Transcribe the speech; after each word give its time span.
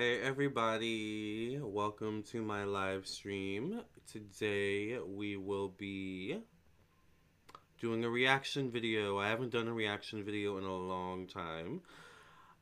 Hey 0.00 0.18
everybody, 0.22 1.60
welcome 1.62 2.22
to 2.30 2.40
my 2.40 2.64
live 2.64 3.06
stream. 3.06 3.82
Today 4.10 4.98
we 4.98 5.36
will 5.36 5.68
be 5.68 6.38
doing 7.78 8.06
a 8.06 8.08
reaction 8.08 8.70
video. 8.70 9.18
I 9.18 9.28
haven't 9.28 9.50
done 9.50 9.68
a 9.68 9.74
reaction 9.74 10.24
video 10.24 10.56
in 10.56 10.64
a 10.64 10.74
long 10.74 11.26
time. 11.26 11.82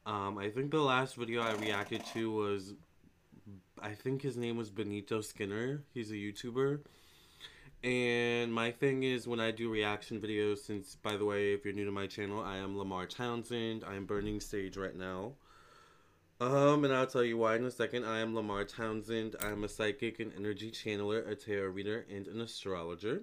Um, 0.05 0.37
I 0.37 0.51
think 0.51 0.73
the 0.73 0.81
last 0.81 1.15
video 1.15 1.43
I 1.43 1.53
reacted 1.53 2.05
to 2.07 2.33
was, 2.33 2.75
I 3.81 3.93
think 3.93 4.21
his 4.21 4.37
name 4.37 4.57
was 4.57 4.69
Benito 4.69 5.21
Skinner. 5.21 5.85
He's 5.95 6.11
a 6.11 6.15
YouTuber. 6.15 6.81
And 7.85 8.53
my 8.53 8.73
thing 8.73 9.05
is 9.05 9.29
when 9.29 9.39
I 9.39 9.53
do 9.53 9.71
reaction 9.71 10.21
videos, 10.21 10.59
since 10.59 10.97
by 10.97 11.17
the 11.17 11.25
way, 11.25 11.53
if 11.53 11.65
you're 11.65 11.73
new 11.73 11.85
to 11.85 11.93
my 11.93 12.09
channel, 12.09 12.43
I 12.43 12.57
am 12.57 12.77
Lamar 12.77 13.07
Townsend. 13.07 13.85
I 13.89 13.95
am 13.95 14.07
burning 14.07 14.41
stage 14.41 14.77
right 14.77 14.97
now. 14.97 15.35
Um, 16.41 16.85
and 16.85 16.95
I'll 16.95 17.07
tell 17.07 17.25
you 17.25 17.37
why 17.37 17.57
in 17.57 17.65
a 17.65 17.71
second. 17.71 18.05
I 18.05 18.21
am 18.21 18.33
Lamar 18.33 18.65
Townsend. 18.65 19.35
I'm 19.43 19.65
a 19.65 19.69
psychic 19.69 20.21
and 20.21 20.33
energy 20.37 20.71
channeler, 20.71 21.29
a 21.29 21.35
tarot 21.35 21.71
reader, 21.71 22.07
and 22.09 22.29
an 22.29 22.41
astrologer. 22.41 23.23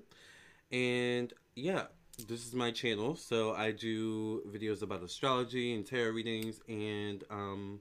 And 0.69 1.31
yeah, 1.55 1.83
this 2.27 2.45
is 2.45 2.53
my 2.53 2.71
channel. 2.71 3.15
So 3.15 3.53
I 3.53 3.71
do 3.71 4.41
videos 4.51 4.81
about 4.81 5.01
astrology 5.01 5.73
and 5.73 5.85
tarot 5.85 6.11
readings. 6.11 6.59
And 6.67 7.23
um, 7.29 7.79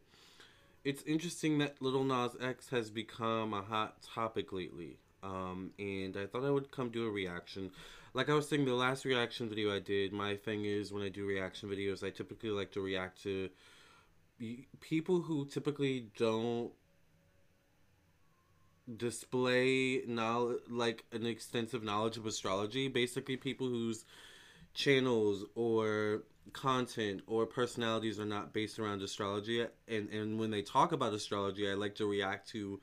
it's 0.84 1.02
interesting 1.02 1.58
that 1.58 1.82
Lil 1.82 2.04
Nas 2.04 2.36
X 2.40 2.68
has 2.68 2.88
become 2.90 3.54
a 3.54 3.62
hot 3.62 4.02
topic 4.02 4.52
lately. 4.52 4.98
Um, 5.24 5.72
and 5.80 6.16
I 6.16 6.26
thought 6.26 6.44
I 6.44 6.50
would 6.50 6.70
come 6.70 6.90
do 6.90 7.08
a 7.08 7.10
reaction. 7.10 7.72
Like 8.12 8.28
I 8.28 8.34
was 8.34 8.48
saying, 8.48 8.66
the 8.66 8.74
last 8.74 9.04
reaction 9.04 9.48
video 9.48 9.74
I 9.74 9.80
did, 9.80 10.12
my 10.12 10.36
thing 10.36 10.64
is 10.64 10.92
when 10.92 11.02
I 11.02 11.08
do 11.08 11.26
reaction 11.26 11.68
videos, 11.68 12.04
I 12.04 12.10
typically 12.10 12.50
like 12.50 12.70
to 12.72 12.80
react 12.80 13.20
to 13.24 13.50
people 14.80 15.22
who 15.22 15.46
typically 15.46 16.08
don't 16.16 16.72
display 18.96 20.02
knowledge 20.06 20.58
like 20.68 21.04
an 21.12 21.24
extensive 21.24 21.82
knowledge 21.82 22.18
of 22.18 22.26
astrology 22.26 22.86
basically 22.86 23.34
people 23.36 23.66
whose 23.66 24.04
channels 24.74 25.44
or 25.54 26.22
content 26.52 27.22
or 27.26 27.46
personalities 27.46 28.20
are 28.20 28.26
not 28.26 28.52
based 28.52 28.78
around 28.78 29.00
astrology 29.00 29.64
and 29.88 30.10
and 30.10 30.38
when 30.38 30.50
they 30.50 30.60
talk 30.60 30.92
about 30.92 31.14
astrology 31.14 31.70
i 31.70 31.72
like 31.72 31.94
to 31.94 32.06
react 32.06 32.46
to 32.46 32.78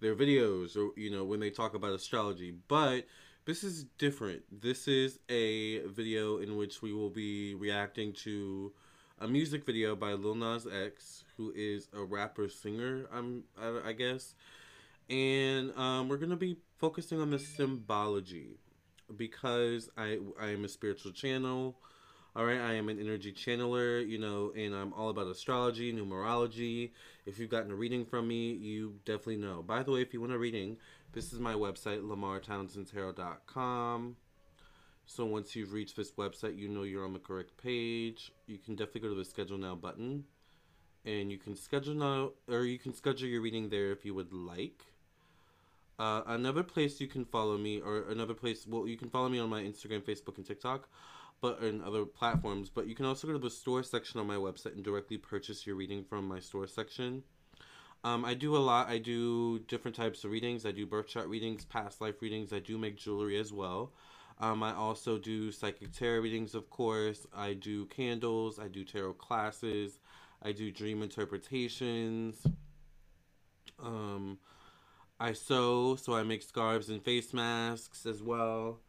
their 0.00 0.14
videos 0.14 0.76
or 0.76 0.90
you 0.98 1.10
know 1.10 1.24
when 1.24 1.40
they 1.40 1.50
talk 1.50 1.74
about 1.74 1.92
astrology. 1.92 2.54
But 2.68 3.06
this 3.44 3.64
is 3.64 3.84
different. 3.98 4.42
This 4.50 4.88
is 4.88 5.18
a 5.28 5.80
video 5.86 6.38
in 6.38 6.56
which 6.56 6.82
we 6.82 6.92
will 6.92 7.10
be 7.10 7.54
reacting 7.54 8.12
to 8.24 8.72
a 9.20 9.28
music 9.28 9.64
video 9.64 9.94
by 9.94 10.12
Lil 10.12 10.34
Nas 10.34 10.66
X, 10.66 11.24
who 11.36 11.52
is 11.54 11.88
a 11.92 12.02
rapper 12.02 12.48
singer, 12.48 13.06
I'm 13.12 13.44
I, 13.60 13.80
I 13.86 13.92
guess, 13.92 14.34
and 15.08 15.72
um, 15.76 16.08
we're 16.08 16.16
gonna 16.16 16.36
be 16.36 16.56
focusing 16.78 17.20
on 17.20 17.30
the 17.30 17.38
symbology 17.38 18.58
because 19.16 19.88
I 19.96 20.18
I 20.40 20.48
am 20.48 20.64
a 20.64 20.68
spiritual 20.68 21.12
channel. 21.12 21.76
All 22.36 22.44
right, 22.44 22.58
I 22.58 22.74
am 22.74 22.88
an 22.88 22.98
energy 22.98 23.32
channeler, 23.32 24.04
you 24.04 24.18
know, 24.18 24.52
and 24.56 24.74
I'm 24.74 24.92
all 24.92 25.08
about 25.08 25.28
astrology, 25.28 25.92
numerology. 25.92 26.90
If 27.26 27.38
you've 27.38 27.50
gotten 27.50 27.70
a 27.70 27.76
reading 27.76 28.04
from 28.04 28.26
me, 28.26 28.54
you 28.54 28.94
definitely 29.04 29.36
know. 29.36 29.62
By 29.62 29.84
the 29.84 29.92
way, 29.92 30.02
if 30.02 30.12
you 30.12 30.20
want 30.20 30.32
a 30.32 30.38
reading, 30.38 30.78
this 31.12 31.32
is 31.32 31.38
my 31.38 31.54
website, 31.54 32.02
lamartownsendtarot.com. 32.02 34.16
So 35.06 35.24
once 35.26 35.54
you've 35.54 35.72
reached 35.72 35.96
this 35.96 36.12
website, 36.12 36.58
you 36.58 36.68
know 36.68 36.82
you're 36.82 37.04
on 37.04 37.12
the 37.12 37.18
correct 37.18 37.56
page. 37.62 38.32
You 38.46 38.58
can 38.58 38.74
definitely 38.74 39.02
go 39.02 39.08
to 39.10 39.14
the 39.14 39.24
schedule 39.24 39.58
now 39.58 39.74
button 39.74 40.24
and 41.04 41.30
you 41.30 41.38
can 41.38 41.54
schedule 41.54 41.94
now 41.94 42.30
or 42.48 42.64
you 42.64 42.78
can 42.78 42.94
schedule 42.94 43.28
your 43.28 43.42
reading 43.42 43.68
there 43.68 43.92
if 43.92 44.04
you 44.04 44.14
would 44.14 44.32
like. 44.32 44.86
Uh, 45.98 46.22
another 46.26 46.62
place 46.62 47.00
you 47.00 47.06
can 47.06 47.24
follow 47.24 47.56
me 47.56 47.80
or 47.80 48.10
another 48.10 48.34
place 48.34 48.66
well 48.66 48.88
you 48.88 48.96
can 48.96 49.08
follow 49.08 49.28
me 49.28 49.38
on 49.38 49.48
my 49.48 49.62
Instagram, 49.62 50.02
Facebook 50.02 50.36
and 50.38 50.46
TikTok 50.46 50.88
but 51.40 51.62
in 51.62 51.82
other 51.82 52.06
platforms, 52.06 52.70
but 52.70 52.86
you 52.86 52.94
can 52.94 53.04
also 53.04 53.26
go 53.26 53.34
to 53.34 53.38
the 53.38 53.50
store 53.50 53.82
section 53.82 54.18
on 54.18 54.26
my 54.26 54.36
website 54.36 54.74
and 54.74 54.82
directly 54.82 55.18
purchase 55.18 55.66
your 55.66 55.76
reading 55.76 56.02
from 56.02 56.26
my 56.26 56.40
store 56.40 56.66
section. 56.66 57.22
Um, 58.02 58.24
I 58.24 58.32
do 58.32 58.56
a 58.56 58.58
lot. 58.58 58.88
I 58.88 58.96
do 58.96 59.58
different 59.60 59.94
types 59.94 60.24
of 60.24 60.30
readings. 60.30 60.64
I 60.64 60.72
do 60.72 60.86
birth 60.86 61.08
chart 61.08 61.28
readings, 61.28 61.66
past 61.66 62.00
life 62.00 62.22
readings. 62.22 62.52
I 62.54 62.60
do 62.60 62.78
make 62.78 62.96
jewelry 62.96 63.38
as 63.38 63.52
well. 63.52 63.92
Um, 64.40 64.62
I 64.62 64.74
also 64.74 65.18
do 65.18 65.52
psychic 65.52 65.92
tarot 65.92 66.20
readings, 66.20 66.54
of 66.54 66.68
course. 66.70 67.26
I 67.34 67.54
do 67.54 67.86
candles. 67.86 68.58
I 68.58 68.68
do 68.68 68.84
tarot 68.84 69.14
classes. 69.14 69.98
I 70.42 70.52
do 70.52 70.70
dream 70.70 71.02
interpretations. 71.02 72.46
Um, 73.82 74.38
I 75.20 75.32
sew, 75.32 75.96
so 75.96 76.14
I 76.14 76.22
make 76.24 76.42
scarves 76.42 76.88
and 76.88 77.02
face 77.02 77.32
masks 77.32 78.06
as 78.06 78.22
well. 78.22 78.80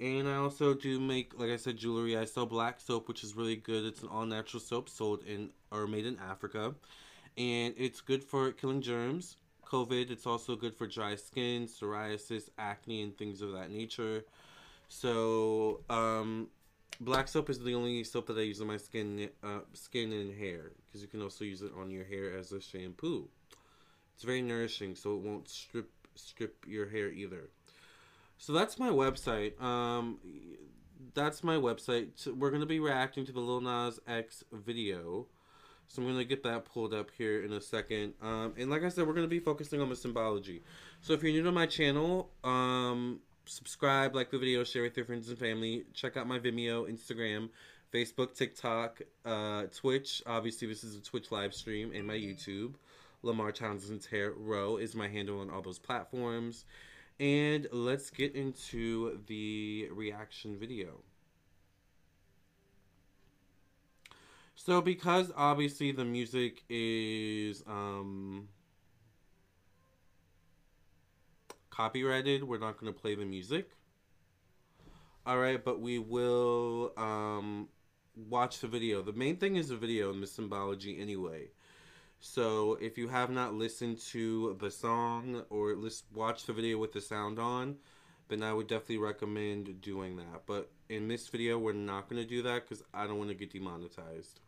And 0.00 0.26
I 0.26 0.36
also 0.36 0.74
do 0.74 0.98
make, 0.98 1.38
like 1.38 1.50
I 1.50 1.56
said, 1.56 1.76
jewelry. 1.76 2.16
I 2.16 2.24
sell 2.24 2.46
black 2.46 2.80
soap, 2.80 3.06
which 3.06 3.22
is 3.22 3.36
really 3.36 3.56
good. 3.56 3.84
It's 3.84 4.02
an 4.02 4.08
all 4.08 4.26
natural 4.26 4.60
soap 4.60 4.88
sold 4.88 5.22
in 5.24 5.50
or 5.70 5.86
made 5.86 6.06
in 6.06 6.18
Africa. 6.18 6.74
And 7.36 7.74
it's 7.76 8.00
good 8.00 8.24
for 8.24 8.50
killing 8.52 8.82
germs. 8.82 9.36
COVID, 9.64 10.10
it's 10.10 10.26
also 10.26 10.56
good 10.56 10.74
for 10.74 10.86
dry 10.86 11.14
skin, 11.14 11.66
psoriasis, 11.66 12.48
acne, 12.58 13.02
and 13.02 13.16
things 13.16 13.40
of 13.40 13.52
that 13.52 13.70
nature. 13.70 14.24
So, 14.88 15.80
um, 15.88 16.48
black 17.00 17.28
soap 17.28 17.50
is 17.50 17.58
the 17.58 17.74
only 17.74 18.04
soap 18.04 18.26
that 18.28 18.38
I 18.38 18.42
use 18.42 18.60
on 18.60 18.66
my 18.66 18.76
skin, 18.76 19.30
uh, 19.42 19.60
skin 19.72 20.12
and 20.12 20.38
hair, 20.38 20.72
because 20.86 21.02
you 21.02 21.08
can 21.08 21.22
also 21.22 21.44
use 21.44 21.62
it 21.62 21.72
on 21.78 21.90
your 21.90 22.04
hair 22.04 22.36
as 22.36 22.52
a 22.52 22.60
shampoo. 22.60 23.28
It's 24.14 24.24
very 24.24 24.42
nourishing, 24.42 24.94
so 24.94 25.14
it 25.14 25.20
won't 25.20 25.48
strip 25.48 25.90
strip 26.14 26.64
your 26.66 26.88
hair 26.88 27.10
either. 27.10 27.48
So 28.38 28.52
that's 28.52 28.78
my 28.78 28.88
website. 28.88 29.60
Um, 29.62 30.18
that's 31.14 31.42
my 31.42 31.56
website. 31.56 32.10
So 32.16 32.32
We're 32.32 32.50
gonna 32.50 32.66
be 32.66 32.80
reacting 32.80 33.24
to 33.26 33.32
the 33.32 33.40
Lil 33.40 33.60
Nas 33.60 34.00
X 34.06 34.44
video. 34.52 35.26
So 35.88 36.02
I'm 36.02 36.08
gonna 36.08 36.24
get 36.24 36.42
that 36.44 36.64
pulled 36.64 36.94
up 36.94 37.10
here 37.16 37.42
in 37.44 37.52
a 37.52 37.60
second. 37.60 38.14
Um, 38.22 38.54
and 38.56 38.70
like 38.70 38.82
I 38.82 38.88
said, 38.88 39.06
we're 39.06 39.14
gonna 39.14 39.26
be 39.26 39.40
focusing 39.40 39.80
on 39.80 39.88
the 39.88 39.96
symbology. 39.96 40.62
So 41.00 41.12
if 41.12 41.22
you're 41.22 41.32
new 41.32 41.42
to 41.42 41.52
my 41.52 41.66
channel, 41.66 42.30
um, 42.44 43.20
subscribe, 43.44 44.14
like 44.14 44.30
the 44.30 44.38
video, 44.38 44.64
share 44.64 44.82
with 44.82 44.96
your 44.96 45.06
friends 45.06 45.28
and 45.28 45.38
family. 45.38 45.84
Check 45.94 46.16
out 46.16 46.26
my 46.26 46.38
Vimeo, 46.38 46.90
Instagram, 46.90 47.48
Facebook, 47.92 48.34
TikTok, 48.34 49.00
uh, 49.24 49.64
Twitch. 49.74 50.22
Obviously, 50.26 50.68
this 50.68 50.84
is 50.84 50.96
a 50.96 51.00
Twitch 51.00 51.30
live 51.30 51.54
stream, 51.54 51.92
and 51.94 52.06
my 52.06 52.14
YouTube. 52.14 52.74
Lamar 53.22 53.52
Townsend 53.52 54.02
Tarot 54.02 54.78
is 54.78 54.94
my 54.94 55.08
handle 55.08 55.40
on 55.40 55.50
all 55.50 55.62
those 55.62 55.78
platforms. 55.78 56.64
And 57.20 57.68
let's 57.70 58.10
get 58.10 58.34
into 58.34 59.20
the 59.26 59.88
reaction 59.92 60.58
video. 60.58 61.02
So, 64.54 64.80
because 64.80 65.32
obviously 65.36 65.92
the 65.92 66.04
music 66.04 66.62
is 66.68 67.62
um, 67.66 68.48
copyrighted. 71.72 72.44
We're 72.44 72.58
not 72.58 72.78
going 72.78 72.92
to 72.92 72.98
play 72.98 73.14
the 73.14 73.24
music. 73.24 73.70
All 75.24 75.38
right, 75.38 75.62
but 75.64 75.80
we 75.80 75.98
will 75.98 76.92
um, 76.96 77.68
watch 78.28 78.60
the 78.60 78.68
video. 78.68 79.02
The 79.02 79.12
main 79.12 79.36
thing 79.36 79.56
is 79.56 79.68
the 79.68 79.76
video 79.76 80.12
and 80.12 80.22
the 80.22 80.26
symbology 80.26 81.00
anyway. 81.00 81.48
So 82.20 82.78
if 82.80 82.98
you 82.98 83.08
have 83.08 83.30
not 83.30 83.54
listened 83.54 83.98
to 84.10 84.56
the 84.60 84.70
song 84.70 85.42
or 85.50 85.74
list, 85.74 86.04
watch 86.14 86.44
the 86.44 86.52
video 86.52 86.78
with 86.78 86.92
the 86.92 87.00
sound 87.00 87.38
on, 87.38 87.76
then 88.28 88.42
I 88.42 88.52
would 88.52 88.68
definitely 88.68 88.98
recommend 88.98 89.80
doing 89.80 90.16
that. 90.16 90.42
But 90.46 90.70
in 90.88 91.08
this 91.08 91.28
video, 91.28 91.58
we're 91.58 91.72
not 91.72 92.08
going 92.08 92.22
to 92.22 92.28
do 92.28 92.42
that 92.42 92.68
because 92.68 92.84
I 92.92 93.06
don't 93.06 93.18
want 93.18 93.30
to 93.30 93.34
get 93.34 93.52
demonetized. 93.52 94.40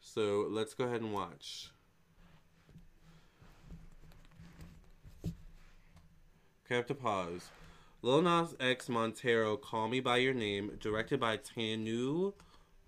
So 0.00 0.46
let's 0.50 0.74
go 0.74 0.84
ahead 0.84 1.00
and 1.00 1.12
watch. 1.12 1.70
Have 6.72 6.86
to 6.86 6.94
pause. 6.94 7.50
Lil 8.00 8.22
Nas 8.22 8.54
X 8.58 8.88
Montero, 8.88 9.58
Call 9.58 9.88
Me 9.88 10.00
By 10.00 10.16
Your 10.16 10.32
Name, 10.32 10.78
directed 10.80 11.20
by 11.20 11.36
Tanu 11.36 12.32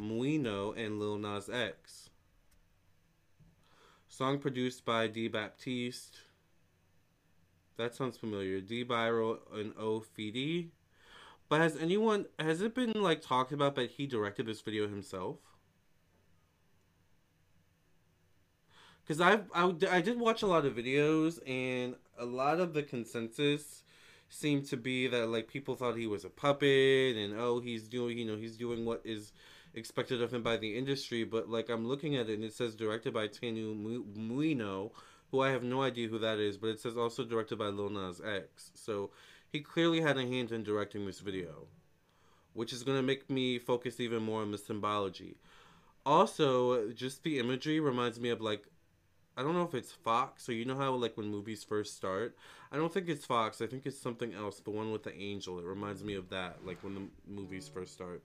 Muino 0.00 0.74
and 0.74 0.98
Lil 0.98 1.18
Nas 1.18 1.50
X. 1.50 2.08
Song 4.08 4.38
produced 4.38 4.86
by 4.86 5.06
D 5.06 5.28
Baptiste. 5.28 6.22
That 7.76 7.94
sounds 7.94 8.16
familiar. 8.16 8.62
D 8.62 8.86
Byro 8.86 9.40
and 9.52 9.74
O. 9.78 10.02
But 11.50 11.60
has 11.60 11.76
anyone, 11.76 12.24
has 12.38 12.62
it 12.62 12.74
been 12.74 12.94
like 12.94 13.20
talked 13.20 13.52
about 13.52 13.74
that 13.74 13.90
he 13.90 14.06
directed 14.06 14.46
this 14.46 14.62
video 14.62 14.88
himself? 14.88 15.36
Because 19.06 19.20
I, 19.20 19.40
I 19.54 20.00
did 20.00 20.18
watch 20.18 20.40
a 20.40 20.46
lot 20.46 20.64
of 20.64 20.74
videos 20.74 21.38
and 21.46 21.96
a 22.18 22.24
lot 22.24 22.60
of 22.60 22.74
the 22.74 22.82
consensus 22.82 23.82
seemed 24.28 24.66
to 24.66 24.76
be 24.76 25.06
that 25.06 25.28
like 25.28 25.48
people 25.48 25.74
thought 25.74 25.96
he 25.96 26.06
was 26.06 26.24
a 26.24 26.30
puppet 26.30 27.16
and 27.16 27.34
oh 27.38 27.60
he's 27.60 27.88
doing 27.88 28.18
you 28.18 28.24
know 28.24 28.36
he's 28.36 28.56
doing 28.56 28.84
what 28.84 29.00
is 29.04 29.32
expected 29.74 30.22
of 30.22 30.32
him 30.32 30.42
by 30.42 30.56
the 30.56 30.76
industry. 30.76 31.24
But 31.24 31.48
like 31.48 31.68
I'm 31.68 31.86
looking 31.86 32.16
at 32.16 32.28
it 32.28 32.34
and 32.34 32.44
it 32.44 32.54
says 32.54 32.74
directed 32.74 33.12
by 33.12 33.28
Tanu 33.28 33.74
Muino, 34.16 34.92
who 35.30 35.40
I 35.40 35.50
have 35.50 35.62
no 35.62 35.82
idea 35.82 36.08
who 36.08 36.18
that 36.20 36.38
is, 36.38 36.56
but 36.56 36.68
it 36.68 36.80
says 36.80 36.96
also 36.96 37.24
directed 37.24 37.58
by 37.58 37.66
Lil 37.66 37.90
Nas 37.90 38.20
X. 38.24 38.70
So 38.74 39.10
he 39.50 39.60
clearly 39.60 40.00
had 40.00 40.16
a 40.16 40.26
hand 40.26 40.52
in 40.52 40.62
directing 40.62 41.06
this 41.06 41.20
video, 41.20 41.66
which 42.52 42.72
is 42.72 42.82
gonna 42.82 43.02
make 43.02 43.28
me 43.28 43.58
focus 43.58 44.00
even 44.00 44.22
more 44.22 44.42
on 44.42 44.52
the 44.52 44.58
symbology. 44.58 45.36
Also, 46.06 46.90
just 46.90 47.22
the 47.22 47.38
imagery 47.38 47.80
reminds 47.80 48.20
me 48.20 48.28
of 48.28 48.40
like 48.40 48.66
I 49.36 49.42
don't 49.42 49.54
know 49.54 49.62
if 49.64 49.74
it's 49.74 49.92
Fox. 49.92 50.44
So 50.44 50.52
you 50.52 50.64
know 50.64 50.76
how 50.76 50.94
like 50.94 51.16
when 51.16 51.26
movies 51.26 51.64
first 51.64 51.96
start, 51.96 52.36
I 52.70 52.76
don't 52.76 52.92
think 52.92 53.08
it's 53.08 53.24
Fox. 53.24 53.60
I 53.60 53.66
think 53.66 53.86
it's 53.86 54.00
something 54.00 54.32
else. 54.34 54.60
The 54.60 54.70
one 54.70 54.92
with 54.92 55.02
the 55.02 55.14
angel. 55.14 55.58
It 55.58 55.64
reminds 55.64 56.04
me 56.04 56.14
of 56.14 56.30
that, 56.30 56.58
like 56.64 56.82
when 56.82 56.94
the 56.94 57.02
movies 57.26 57.68
first 57.68 57.92
start. 57.92 58.22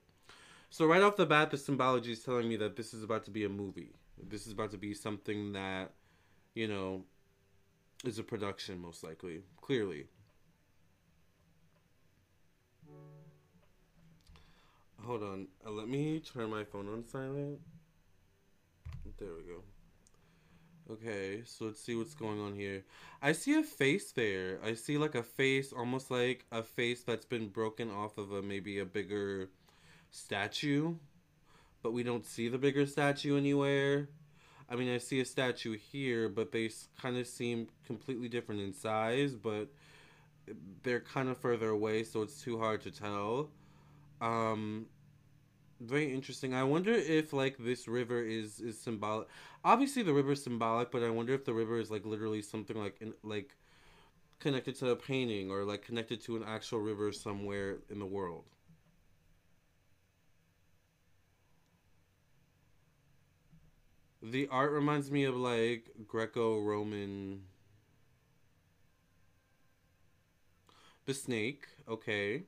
So 0.69 0.85
right 0.85 1.01
off 1.01 1.15
the 1.15 1.25
bat, 1.25 1.49
the 1.49 1.57
symbology 1.57 2.11
is 2.11 2.23
telling 2.23 2.47
me 2.47 2.55
that 2.57 2.75
this 2.75 2.93
is 2.93 3.03
about 3.03 3.23
to 3.25 3.31
be 3.31 3.43
a 3.43 3.49
movie. 3.49 3.93
This 4.21 4.45
is 4.45 4.53
about 4.53 4.71
to 4.71 4.77
be 4.77 4.93
something 4.93 5.53
that, 5.53 5.91
you 6.53 6.67
know, 6.67 7.03
is 8.05 8.19
a 8.19 8.23
production 8.23 8.79
most 8.79 9.03
likely. 9.03 9.41
Clearly. 9.61 10.05
Hold 15.05 15.23
on. 15.23 15.47
Uh, 15.65 15.71
let 15.71 15.87
me 15.87 16.19
turn 16.19 16.51
my 16.51 16.63
phone 16.63 16.87
on 16.87 17.03
silent. 17.03 17.59
There 19.17 19.29
we 19.35 19.43
go. 19.43 19.63
Okay, 20.91 21.43
so 21.45 21.65
let's 21.65 21.79
see 21.79 21.95
what's 21.95 22.15
going 22.15 22.39
on 22.39 22.55
here. 22.55 22.83
I 23.21 23.33
see 23.33 23.53
a 23.53 23.63
face 23.63 24.11
there. 24.11 24.59
I 24.65 24.73
see 24.73 24.97
like 24.97 25.13
a 25.13 25.21
face, 25.21 25.71
almost 25.71 26.09
like 26.09 26.45
a 26.51 26.63
face 26.63 27.03
that's 27.03 27.25
been 27.25 27.47
broken 27.49 27.91
off 27.91 28.17
of 28.17 28.31
a 28.31 28.41
maybe 28.41 28.79
a 28.79 28.85
bigger 28.85 29.49
statue, 30.09 30.95
but 31.83 31.93
we 31.93 32.01
don't 32.01 32.25
see 32.25 32.49
the 32.49 32.57
bigger 32.57 32.87
statue 32.87 33.37
anywhere. 33.37 34.09
I 34.67 34.75
mean, 34.75 34.91
I 34.91 34.97
see 34.97 35.19
a 35.19 35.25
statue 35.25 35.77
here, 35.77 36.27
but 36.27 36.51
they 36.51 36.71
kind 36.99 37.17
of 37.17 37.27
seem 37.27 37.67
completely 37.85 38.27
different 38.27 38.61
in 38.61 38.73
size, 38.73 39.35
but 39.35 39.67
they're 40.81 40.99
kind 40.99 41.29
of 41.29 41.37
further 41.37 41.69
away, 41.69 42.03
so 42.03 42.23
it's 42.23 42.41
too 42.41 42.57
hard 42.57 42.81
to 42.81 42.91
tell. 42.91 43.51
Um, 44.21 44.87
very 45.79 46.13
interesting. 46.13 46.53
I 46.53 46.63
wonder 46.63 46.91
if 46.93 47.33
like 47.33 47.57
this 47.57 47.87
river 47.87 48.21
is 48.23 48.59
is 48.59 48.79
symbolic. 48.79 49.27
Obviously, 49.63 50.03
the 50.03 50.13
river 50.13 50.31
is 50.33 50.43
symbolic, 50.43 50.91
but 50.91 51.03
I 51.03 51.09
wonder 51.09 51.33
if 51.33 51.45
the 51.45 51.53
river 51.53 51.79
is 51.79 51.89
like 51.91 52.05
literally 52.05 52.41
something 52.41 52.77
like 52.77 52.97
in, 53.01 53.13
like 53.23 53.55
connected 54.39 54.75
to 54.77 54.89
a 54.91 54.95
painting 54.95 55.51
or 55.51 55.65
like 55.65 55.83
connected 55.83 56.21
to 56.23 56.37
an 56.37 56.43
actual 56.45 56.79
river 56.79 57.11
somewhere 57.13 57.77
in 57.89 57.99
the 57.99 58.07
world. 58.07 58.45
The 64.21 64.47
art 64.47 64.71
reminds 64.71 65.11
me 65.11 65.25
of 65.25 65.35
like 65.35 65.89
Greco-Roman. 66.07 67.43
The 71.05 71.13
snake, 71.13 71.67
okay. 71.89 72.45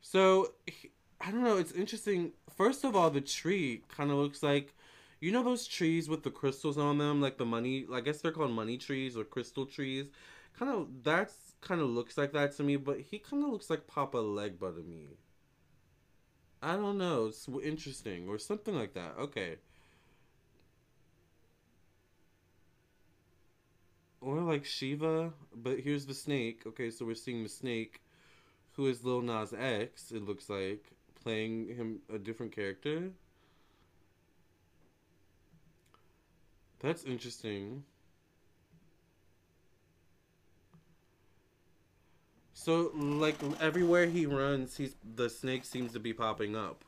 So 0.00 0.52
I 1.20 1.30
don't 1.30 1.44
know. 1.44 1.56
It's 1.58 1.72
interesting. 1.72 2.32
First 2.56 2.84
of 2.84 2.96
all, 2.96 3.10
the 3.10 3.20
tree 3.20 3.82
kind 3.88 4.10
of 4.10 4.16
looks 4.18 4.42
like, 4.42 4.74
you 5.20 5.32
know, 5.32 5.42
those 5.42 5.66
trees 5.66 6.08
with 6.08 6.22
the 6.22 6.30
crystals 6.30 6.78
on 6.78 6.98
them, 6.98 7.20
like 7.20 7.36
the 7.38 7.44
money. 7.44 7.86
I 7.92 8.00
guess 8.00 8.20
they're 8.20 8.32
called 8.32 8.52
money 8.52 8.78
trees 8.78 9.16
or 9.16 9.24
crystal 9.24 9.66
trees. 9.66 10.10
Kind 10.58 10.70
of 10.72 10.88
that's 11.04 11.54
kind 11.60 11.80
of 11.80 11.88
looks 11.88 12.16
like 12.18 12.32
that 12.32 12.56
to 12.56 12.62
me. 12.62 12.76
But 12.76 13.00
he 13.00 13.18
kind 13.18 13.44
of 13.44 13.50
looks 13.50 13.70
like 13.70 13.86
Papa 13.86 14.18
Legba 14.18 14.74
to 14.74 14.82
me. 14.82 15.16
I 16.62 16.76
don't 16.76 16.96
know. 16.96 17.26
It's 17.26 17.46
interesting 17.62 18.26
or 18.28 18.38
something 18.38 18.74
like 18.74 18.94
that. 18.94 19.14
Okay. 19.18 19.56
Or 24.22 24.40
like 24.40 24.64
Shiva, 24.64 25.32
but 25.54 25.80
here's 25.80 26.06
the 26.06 26.14
snake. 26.14 26.62
Okay, 26.66 26.90
so 26.90 27.04
we're 27.04 27.14
seeing 27.14 27.42
the 27.42 27.48
snake, 27.48 28.00
who 28.72 28.86
is 28.86 29.04
Lil 29.04 29.22
Nas 29.22 29.52
X. 29.54 30.12
It 30.12 30.24
looks 30.24 30.48
like 30.50 30.92
playing 31.22 31.68
him 31.68 32.00
a 32.12 32.18
different 32.18 32.52
character. 32.52 33.10
That's 36.80 37.04
interesting. 37.04 37.84
So, 42.54 42.90
like 42.94 43.36
everywhere 43.60 44.06
he 44.06 44.26
runs, 44.26 44.76
he's 44.76 44.94
the 45.14 45.30
snake 45.30 45.64
seems 45.64 45.92
to 45.92 46.00
be 46.00 46.12
popping 46.12 46.56
up 46.56 46.84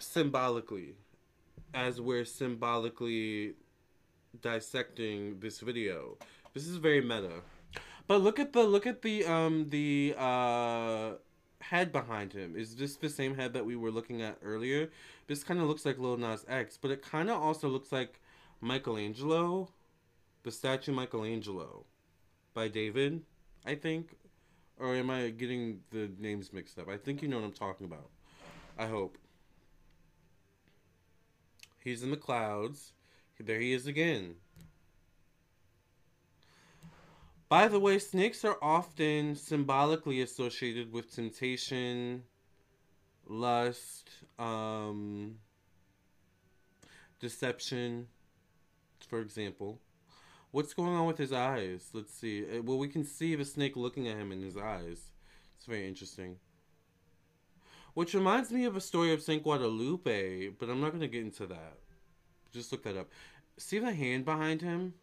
symbolically, 0.00 0.94
as 1.72 2.00
we're 2.00 2.24
symbolically 2.24 3.54
dissecting 4.42 5.40
this 5.40 5.60
video. 5.60 6.16
This 6.54 6.66
is 6.66 6.76
very 6.76 7.00
meta. 7.00 7.42
But 8.06 8.22
look 8.22 8.38
at 8.38 8.52
the 8.52 8.64
look 8.64 8.86
at 8.86 9.02
the 9.02 9.24
um 9.26 9.68
the 9.68 10.14
uh 10.16 11.12
head 11.60 11.92
behind 11.92 12.32
him. 12.32 12.54
Is 12.56 12.76
this 12.76 12.96
the 12.96 13.08
same 13.08 13.34
head 13.34 13.52
that 13.54 13.66
we 13.66 13.76
were 13.76 13.90
looking 13.90 14.22
at 14.22 14.38
earlier? 14.42 14.90
This 15.26 15.44
kind 15.44 15.60
of 15.60 15.66
looks 15.66 15.84
like 15.84 15.98
Lil 15.98 16.16
Nas 16.16 16.44
X, 16.48 16.78
but 16.80 16.90
it 16.90 17.02
kind 17.02 17.30
of 17.30 17.42
also 17.42 17.68
looks 17.68 17.92
like 17.92 18.20
Michelangelo, 18.60 19.68
the 20.42 20.50
statue 20.50 20.92
Michelangelo 20.92 21.84
by 22.54 22.68
David, 22.68 23.22
I 23.66 23.74
think. 23.74 24.16
Or 24.78 24.94
am 24.94 25.10
I 25.10 25.30
getting 25.30 25.80
the 25.90 26.08
names 26.18 26.52
mixed 26.52 26.78
up? 26.78 26.88
I 26.88 26.96
think 26.96 27.20
you 27.20 27.28
know 27.28 27.38
what 27.38 27.44
I'm 27.44 27.52
talking 27.52 27.86
about. 27.86 28.10
I 28.78 28.86
hope. 28.86 29.18
He's 31.82 32.02
in 32.02 32.10
the 32.10 32.16
clouds. 32.16 32.92
There 33.40 33.58
he 33.58 33.72
is 33.72 33.86
again. 33.86 34.36
By 37.48 37.68
the 37.68 37.80
way, 37.80 37.98
snakes 37.98 38.44
are 38.44 38.58
often 38.60 39.34
symbolically 39.34 40.20
associated 40.20 40.92
with 40.92 41.14
temptation, 41.14 42.24
lust, 43.26 44.10
um, 44.38 45.36
deception, 47.20 48.08
for 49.08 49.20
example. 49.20 49.80
What's 50.50 50.74
going 50.74 50.94
on 50.94 51.06
with 51.06 51.16
his 51.16 51.32
eyes? 51.32 51.88
Let's 51.94 52.12
see. 52.12 52.44
Uh, 52.44 52.62
well, 52.62 52.78
we 52.78 52.88
can 52.88 53.04
see 53.04 53.34
the 53.34 53.46
snake 53.46 53.76
looking 53.76 54.08
at 54.08 54.18
him 54.18 54.30
in 54.30 54.42
his 54.42 54.56
eyes. 54.56 55.10
It's 55.56 55.66
very 55.66 55.88
interesting. 55.88 56.36
Which 57.94 58.14
reminds 58.14 58.50
me 58.50 58.64
of 58.64 58.76
a 58.76 58.80
story 58.80 59.12
of 59.12 59.22
St. 59.22 59.42
Guadalupe, 59.42 60.48
but 60.50 60.68
I'm 60.68 60.80
not 60.82 60.90
going 60.90 61.00
to 61.00 61.08
get 61.08 61.22
into 61.22 61.46
that. 61.46 61.78
Just 62.52 62.72
look 62.72 62.82
that 62.84 62.96
up. 62.96 63.08
See 63.56 63.78
the 63.78 63.92
hand 63.92 64.26
behind 64.26 64.60
him? 64.60 64.94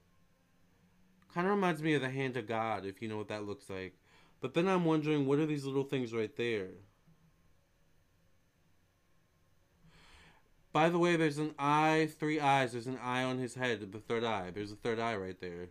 Kind 1.36 1.48
of 1.48 1.54
reminds 1.54 1.84
me 1.84 1.94
of 1.96 2.02
the 2.02 2.10
hand 2.10 2.38
of 2.38 2.48
God, 2.48 2.86
if 2.86 3.02
you 3.02 3.10
know 3.10 3.18
what 3.18 3.28
that 3.28 3.46
looks 3.46 3.70
like. 3.70 3.98
But 4.40 4.54
then 4.54 4.70
I'm 4.70 4.86
wondering, 4.86 5.26
what 5.26 5.38
are 5.38 5.46
these 5.46 5.66
little 5.66 5.84
things 5.84 6.14
right 6.14 6.34
there? 6.38 6.70
By 10.72 10.88
the 10.88 10.98
way, 10.98 11.18
there's 11.18 11.38
an 11.38 11.54
eye, 11.60 12.10
three 12.18 12.40
eyes. 12.40 12.72
There's 12.72 12.88
an 12.88 13.00
eye 13.04 13.24
on 13.24 13.38
his 13.38 13.56
head, 13.56 13.92
the 13.92 14.00
third 14.00 14.24
eye. 14.24 14.52
There's 14.52 14.72
a 14.72 14.78
third 14.78 14.98
eye 14.98 15.18
right 15.18 15.40
there. 15.42 15.70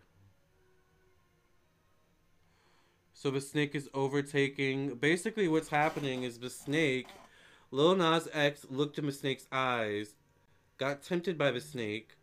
So 3.13 3.31
the 3.31 3.41
snake 3.41 3.73
is 3.73 3.89
overtaking. 3.91 4.95
Basically, 4.95 5.47
what's 5.47 5.69
happening 5.69 6.21
is 6.21 6.37
the 6.37 6.49
snake, 6.51 7.07
Lil 7.71 7.95
Nas 7.95 8.27
X 8.33 8.67
looked 8.69 8.99
in 8.99 9.07
the 9.07 9.11
snake's 9.11 9.47
eyes, 9.51 10.13
got 10.77 11.01
tempted 11.01 11.39
by 11.39 11.49
the 11.49 11.61
snake, 11.61 12.17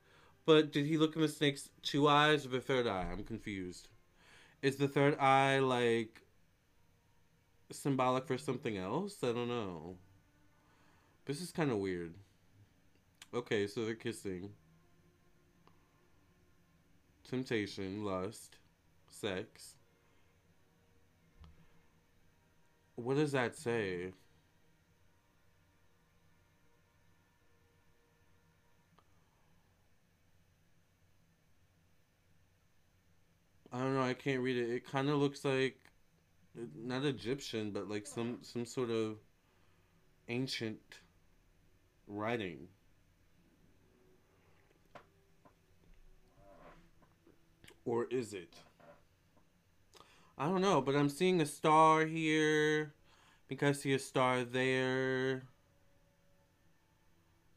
but 0.45 0.73
did 0.73 0.87
he 0.87 0.99
look 0.99 1.17
in 1.17 1.23
the 1.23 1.29
snake's 1.29 1.69
two 1.83 2.09
eyes 2.09 2.45
or 2.45 2.51
the 2.51 2.61
third 2.61 2.87
eye? 2.87 3.07
I'm 3.11 3.25
confused. 3.25 3.89
Is 4.61 4.77
the 4.77 4.89
third 4.89 5.19
eye 5.19 5.59
like 5.59 6.23
symbolic 7.71 8.27
for 8.27 8.39
something 8.39 8.77
else? 8.77 9.17
I 9.23 9.33
don't 9.33 9.49
know. 9.49 9.97
This 11.25 11.41
is 11.41 11.53
kind 11.53 11.71
of 11.71 11.79
weird. 11.79 12.15
Okay, 13.35 13.67
so 13.67 13.85
they're 13.85 13.95
kissing. 13.95 14.51
Temptation, 17.29 18.05
lust, 18.05 18.57
sex. 19.09 19.75
What 22.97 23.17
does 23.17 23.33
that 23.33 23.57
say? 23.57 24.13
I 33.73 33.79
don't 33.79 33.95
know. 33.95 34.03
I 34.03 34.15
can't 34.15 34.43
read 34.43 34.57
it. 34.57 34.71
It 34.71 34.87
kind 34.87 35.09
of 35.09 35.17
looks 35.17 35.45
like 35.45 35.79
not 36.77 37.05
Egyptian, 37.05 37.71
but 37.71 37.89
like 37.89 38.07
some 38.07 38.39
some 38.43 38.67
sort 38.67 38.91
of 38.91 39.17
ancient 40.29 40.81
writing. 42.07 42.69
Or 47.85 48.07
is 48.11 48.33
it? 48.33 48.55
I 50.39 50.47
don't 50.47 50.61
know, 50.61 50.81
but 50.81 50.95
I'm 50.95 51.09
seeing 51.09 51.41
a 51.41 51.47
star 51.47 52.07
here 52.07 52.93
think 53.55 53.63
I 53.65 53.73
see 53.73 53.93
a 53.93 53.99
star 53.99 54.45
there. 54.45 55.43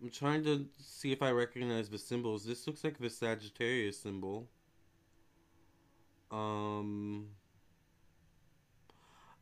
I'm 0.02 0.10
trying 0.10 0.44
to 0.44 0.66
see 0.78 1.14
if 1.14 1.22
I 1.22 1.32
recognize 1.32 1.88
the 1.88 1.98
symbols. 1.98 2.44
This 2.44 2.68
looks 2.68 2.84
like 2.84 2.98
the 2.98 3.10
Sagittarius 3.10 3.98
symbol. 3.98 4.50
Um, 6.36 7.28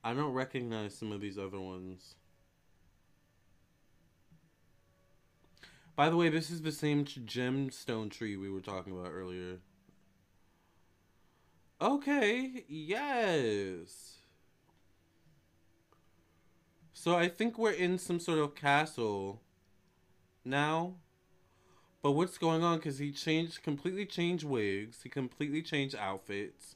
I 0.04 0.14
don't 0.14 0.34
recognize 0.34 0.96
some 0.96 1.12
of 1.12 1.22
these 1.22 1.40
other 1.40 1.60
ones. 1.60 2.16
By 5.96 6.10
the 6.10 6.18
way, 6.18 6.30
this 6.30 6.52
is 6.52 6.62
the 6.62 6.72
same 6.72 7.06
gemstone 7.06 8.12
tree 8.12 8.38
we 8.38 8.50
were 8.50 8.62
talking 8.62 8.94
about 8.94 9.12
earlier. 9.12 9.60
Okay, 11.82 12.64
yes. 12.68 14.18
So 16.94 17.16
I 17.16 17.28
think 17.28 17.58
we're 17.58 17.72
in 17.72 17.98
some 17.98 18.20
sort 18.20 18.38
of 18.38 18.54
castle 18.54 19.42
now. 20.46 20.94
But 22.04 22.12
what's 22.12 22.38
going 22.38 22.64
on? 22.64 22.78
Because 22.78 23.00
he 23.00 23.12
changed, 23.12 23.64
completely 23.64 24.06
changed 24.06 24.44
wigs. 24.44 25.00
He 25.04 25.10
completely 25.10 25.64
changed 25.64 25.96
outfits. 25.96 26.76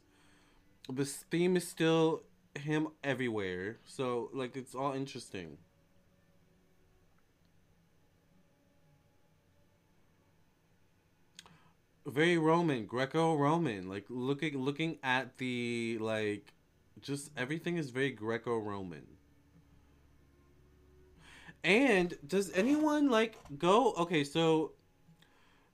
The 0.89 1.06
theme 1.06 1.58
is 1.58 1.67
still 1.67 2.24
him 2.56 2.89
everywhere. 3.03 3.77
So, 3.86 4.29
like, 4.34 4.56
it's 4.56 4.74
all 4.74 4.94
interesting. 4.94 5.58
Very 12.06 12.38
Roman, 12.38 12.86
Greco-Roman. 12.86 13.89
Like, 13.89 14.06
looking, 14.10 14.58
looking 14.58 14.98
at 15.03 15.38
the, 15.38 15.98
like, 16.00 16.53
just 17.01 17.32
everything 17.38 17.77
is 17.77 17.89
very 17.89 18.12
Greco-Roman. 18.12 19.06
And 21.63 22.17
does 22.25 22.51
anyone 22.53 23.10
like 23.10 23.38
go? 23.58 23.94
Okay, 23.94 24.24
so 24.24 24.72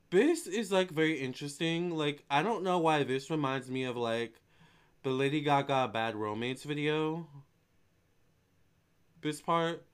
this 0.10 0.48
is 0.48 0.72
like 0.72 0.90
very 0.90 1.20
interesting. 1.20 1.92
Like, 1.92 2.24
I 2.30 2.42
don't 2.42 2.64
know 2.64 2.80
why 2.80 3.04
this 3.04 3.30
reminds 3.30 3.70
me 3.70 3.84
of 3.84 3.96
like 3.96 4.42
the 5.04 5.10
Lady 5.10 5.42
Gaga 5.42 5.90
Bad 5.90 6.16
Romance 6.16 6.64
video. 6.64 7.28
This 9.22 9.42
part. 9.42 9.86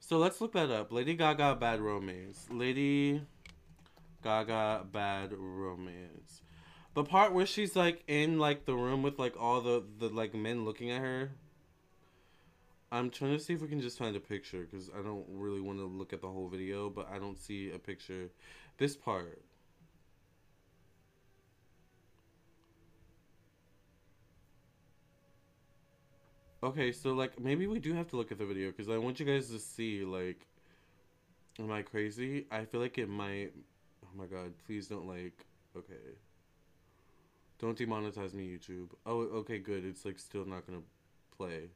So 0.00 0.16
let's 0.16 0.40
look 0.40 0.54
that 0.54 0.70
up. 0.70 0.90
Lady 0.90 1.14
Gaga 1.14 1.56
Bad 1.56 1.80
Romance. 1.80 2.46
Lady 2.50 3.20
Gaga 4.24 4.86
Bad 4.90 5.34
Romance. 5.34 6.40
The 6.94 7.04
part 7.04 7.34
where 7.34 7.44
she's 7.44 7.76
like 7.76 8.02
in 8.08 8.38
like 8.38 8.64
the 8.64 8.74
room 8.74 9.02
with 9.02 9.18
like 9.18 9.38
all 9.38 9.60
the 9.60 9.84
the 9.98 10.08
like 10.08 10.34
men 10.34 10.64
looking 10.64 10.90
at 10.90 11.02
her. 11.02 11.32
I'm 12.90 13.10
trying 13.10 13.36
to 13.36 13.42
see 13.42 13.52
if 13.52 13.60
we 13.60 13.68
can 13.68 13.80
just 13.80 13.98
find 13.98 14.16
a 14.16 14.20
picture 14.20 14.66
because 14.70 14.88
I 14.98 15.02
don't 15.02 15.26
really 15.28 15.60
want 15.60 15.80
to 15.80 15.84
look 15.84 16.14
at 16.14 16.22
the 16.22 16.28
whole 16.28 16.48
video, 16.48 16.88
but 16.88 17.10
I 17.12 17.18
don't 17.18 17.38
see 17.38 17.72
a 17.72 17.78
picture. 17.78 18.30
This 18.78 18.96
part. 18.96 19.42
Okay, 26.66 26.90
so 26.90 27.12
like 27.12 27.38
maybe 27.38 27.68
we 27.68 27.78
do 27.78 27.94
have 27.94 28.08
to 28.08 28.16
look 28.16 28.32
at 28.32 28.38
the 28.38 28.44
video 28.44 28.72
because 28.72 28.88
I 28.88 28.98
want 28.98 29.20
you 29.20 29.26
guys 29.26 29.48
to 29.50 29.58
see 29.60 30.04
like 30.04 30.48
am 31.60 31.70
I 31.70 31.82
crazy? 31.82 32.46
I 32.50 32.64
feel 32.64 32.80
like 32.80 32.98
it 32.98 33.08
might 33.08 33.52
Oh 34.04 34.18
my 34.18 34.26
god, 34.26 34.52
please 34.66 34.88
don't 34.88 35.06
like 35.06 35.46
okay. 35.76 35.94
Don't 37.60 37.78
demonetize 37.78 38.34
me 38.34 38.48
YouTube. 38.48 38.88
Oh, 39.06 39.20
okay, 39.42 39.60
good. 39.60 39.84
It's 39.84 40.04
like 40.04 40.18
still 40.18 40.44
not 40.44 40.66
to 40.66 40.82
play. 41.36 41.68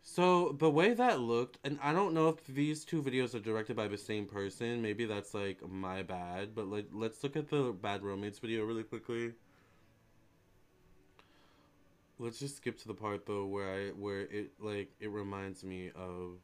So 0.00 0.56
the 0.58 0.70
way 0.70 0.94
that 0.94 1.20
looked, 1.20 1.58
and 1.62 1.78
I 1.82 1.92
don't 1.92 2.14
know 2.14 2.28
if 2.28 2.46
these 2.46 2.86
two 2.86 3.02
videos 3.02 3.34
are 3.34 3.40
directed 3.40 3.76
by 3.76 3.86
the 3.86 3.98
same 3.98 4.24
person. 4.24 4.80
Maybe 4.80 5.04
that's 5.04 5.34
like 5.34 5.58
my 5.68 6.02
bad. 6.02 6.54
But 6.54 6.68
like, 6.68 6.86
let's 6.90 7.22
look 7.22 7.36
at 7.36 7.50
the 7.50 7.74
Bad 7.82 8.02
Romance 8.02 8.38
video 8.38 8.64
really 8.64 8.82
quickly. 8.82 9.34
Let's 12.22 12.38
just 12.38 12.58
skip 12.58 12.78
to 12.78 12.86
the 12.86 12.94
part 12.94 13.26
though 13.26 13.46
where 13.46 13.68
I 13.68 13.88
where 13.88 14.20
it 14.20 14.52
like 14.60 14.92
it 15.00 15.10
reminds 15.10 15.64
me 15.64 15.90
of. 15.96 16.38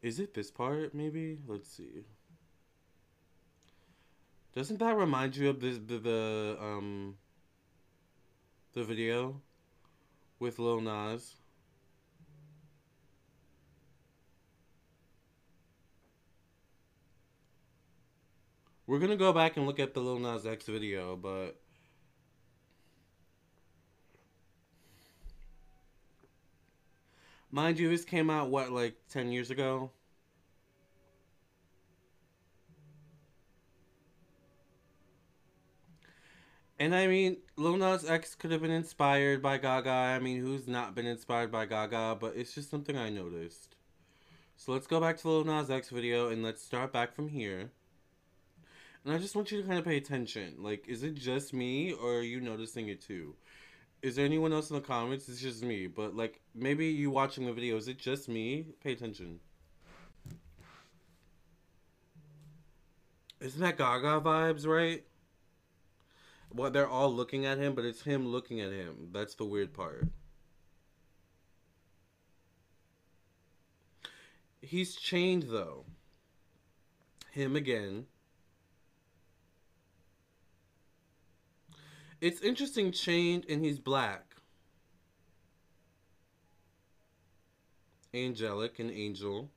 Is 0.00 0.18
it 0.18 0.32
this 0.32 0.50
part 0.50 0.94
maybe? 0.94 1.40
Let's 1.46 1.68
see. 1.68 2.06
Doesn't 4.54 4.78
that 4.78 4.96
remind 4.96 5.36
you 5.36 5.50
of 5.50 5.60
this 5.60 5.76
the, 5.76 5.98
the 5.98 6.56
um 6.58 7.16
the 8.72 8.82
video 8.82 9.42
with 10.38 10.58
Lil 10.58 10.80
Nas? 10.80 11.41
We're 18.92 18.98
gonna 18.98 19.16
go 19.16 19.32
back 19.32 19.56
and 19.56 19.66
look 19.66 19.80
at 19.80 19.94
the 19.94 20.00
Lil 20.00 20.18
Nas 20.18 20.44
X 20.44 20.66
video, 20.66 21.16
but 21.16 21.58
mind 27.50 27.78
you, 27.78 27.88
this 27.88 28.04
came 28.04 28.28
out 28.28 28.50
what 28.50 28.70
like 28.70 28.96
ten 29.08 29.32
years 29.32 29.50
ago. 29.50 29.92
And 36.78 36.94
I 36.94 37.06
mean, 37.06 37.38
Lil 37.56 37.78
Nas 37.78 38.04
X 38.04 38.34
could 38.34 38.50
have 38.50 38.60
been 38.60 38.70
inspired 38.70 39.40
by 39.40 39.56
Gaga. 39.56 39.88
I 39.88 40.18
mean, 40.18 40.38
who's 40.42 40.68
not 40.68 40.94
been 40.94 41.06
inspired 41.06 41.50
by 41.50 41.64
Gaga? 41.64 42.18
But 42.20 42.36
it's 42.36 42.54
just 42.54 42.68
something 42.68 42.98
I 42.98 43.08
noticed. 43.08 43.74
So 44.58 44.72
let's 44.72 44.86
go 44.86 45.00
back 45.00 45.16
to 45.16 45.22
the 45.22 45.30
Lil 45.30 45.44
Nas 45.44 45.70
X 45.70 45.88
video 45.88 46.28
and 46.28 46.42
let's 46.42 46.62
start 46.62 46.92
back 46.92 47.14
from 47.14 47.28
here. 47.28 47.70
And 49.04 49.14
I 49.14 49.18
just 49.18 49.34
want 49.34 49.50
you 49.50 49.60
to 49.60 49.66
kind 49.66 49.78
of 49.78 49.84
pay 49.84 49.96
attention. 49.96 50.54
Like, 50.58 50.86
is 50.88 51.02
it 51.02 51.14
just 51.14 51.52
me 51.52 51.92
or 51.92 52.18
are 52.18 52.22
you 52.22 52.40
noticing 52.40 52.88
it 52.88 53.00
too? 53.00 53.34
Is 54.00 54.16
there 54.16 54.24
anyone 54.24 54.52
else 54.52 54.70
in 54.70 54.76
the 54.76 54.82
comments? 54.82 55.28
It's 55.28 55.40
just 55.40 55.62
me. 55.62 55.86
But, 55.86 56.16
like, 56.16 56.40
maybe 56.54 56.86
you 56.86 57.10
watching 57.10 57.46
the 57.46 57.52
video. 57.52 57.76
Is 57.76 57.88
it 57.88 57.98
just 57.98 58.28
me? 58.28 58.66
Pay 58.82 58.92
attention. 58.92 59.40
Isn't 63.40 63.60
that 63.60 63.76
Gaga 63.76 64.20
vibes, 64.20 64.66
right? 64.66 65.04
Well, 66.54 66.70
they're 66.70 66.88
all 66.88 67.12
looking 67.12 67.46
at 67.46 67.58
him, 67.58 67.74
but 67.74 67.84
it's 67.84 68.02
him 68.02 68.28
looking 68.28 68.60
at 68.60 68.70
him. 68.70 69.08
That's 69.12 69.34
the 69.34 69.44
weird 69.44 69.72
part. 69.72 70.06
He's 74.60 74.94
chained 74.94 75.44
though. 75.44 75.84
Him 77.32 77.56
again. 77.56 78.06
It's 82.22 82.40
interesting, 82.40 82.92
chained, 82.92 83.44
and 83.48 83.64
he's 83.64 83.80
black. 83.80 84.36
Angelic, 88.14 88.78
an 88.78 88.90
angel. 88.90 89.50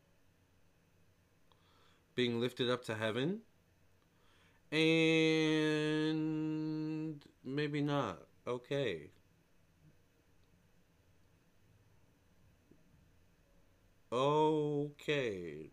Being 2.15 2.39
lifted 2.39 2.72
up 2.72 2.84
to 2.86 2.95
heaven. 2.95 3.41
And 4.72 4.84
maybe 7.43 7.81
not. 7.81 8.24
Okay. 8.48 9.12
Okay. 14.12 15.69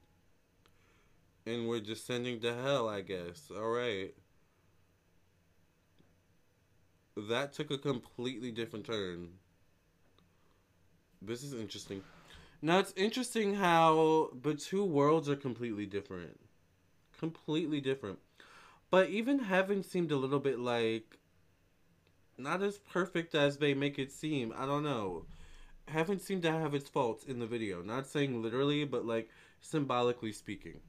And 1.46 1.66
we're 1.66 1.80
descending 1.80 2.38
to 2.40 2.52
hell, 2.54 2.86
I 2.86 3.00
guess. 3.00 3.50
Alright. 3.50 4.14
That 7.16 7.52
took 7.52 7.70
a 7.70 7.78
completely 7.78 8.50
different 8.50 8.86
turn. 8.86 9.30
This 11.20 11.42
is 11.42 11.52
interesting. 11.52 12.02
Now, 12.62 12.78
it's 12.78 12.94
interesting 12.96 13.54
how 13.54 14.30
the 14.40 14.54
two 14.54 14.84
worlds 14.84 15.28
are 15.28 15.36
completely 15.36 15.86
different. 15.86 16.40
Completely 17.18 17.80
different. 17.80 18.18
But 18.90 19.08
even 19.10 19.40
heaven 19.40 19.82
seemed 19.82 20.12
a 20.12 20.16
little 20.16 20.38
bit 20.38 20.58
like 20.58 21.18
not 22.38 22.62
as 22.62 22.78
perfect 22.78 23.34
as 23.34 23.58
they 23.58 23.74
make 23.74 23.98
it 23.98 24.10
seem. 24.10 24.52
I 24.56 24.66
don't 24.66 24.82
know. 24.82 25.26
Heaven 25.88 26.18
seemed 26.18 26.42
to 26.42 26.52
have 26.52 26.74
its 26.74 26.88
faults 26.88 27.24
in 27.24 27.38
the 27.38 27.46
video. 27.46 27.82
Not 27.82 28.06
saying 28.06 28.42
literally, 28.42 28.84
but 28.84 29.04
like 29.04 29.28
symbolically 29.60 30.32
speaking. 30.32 30.80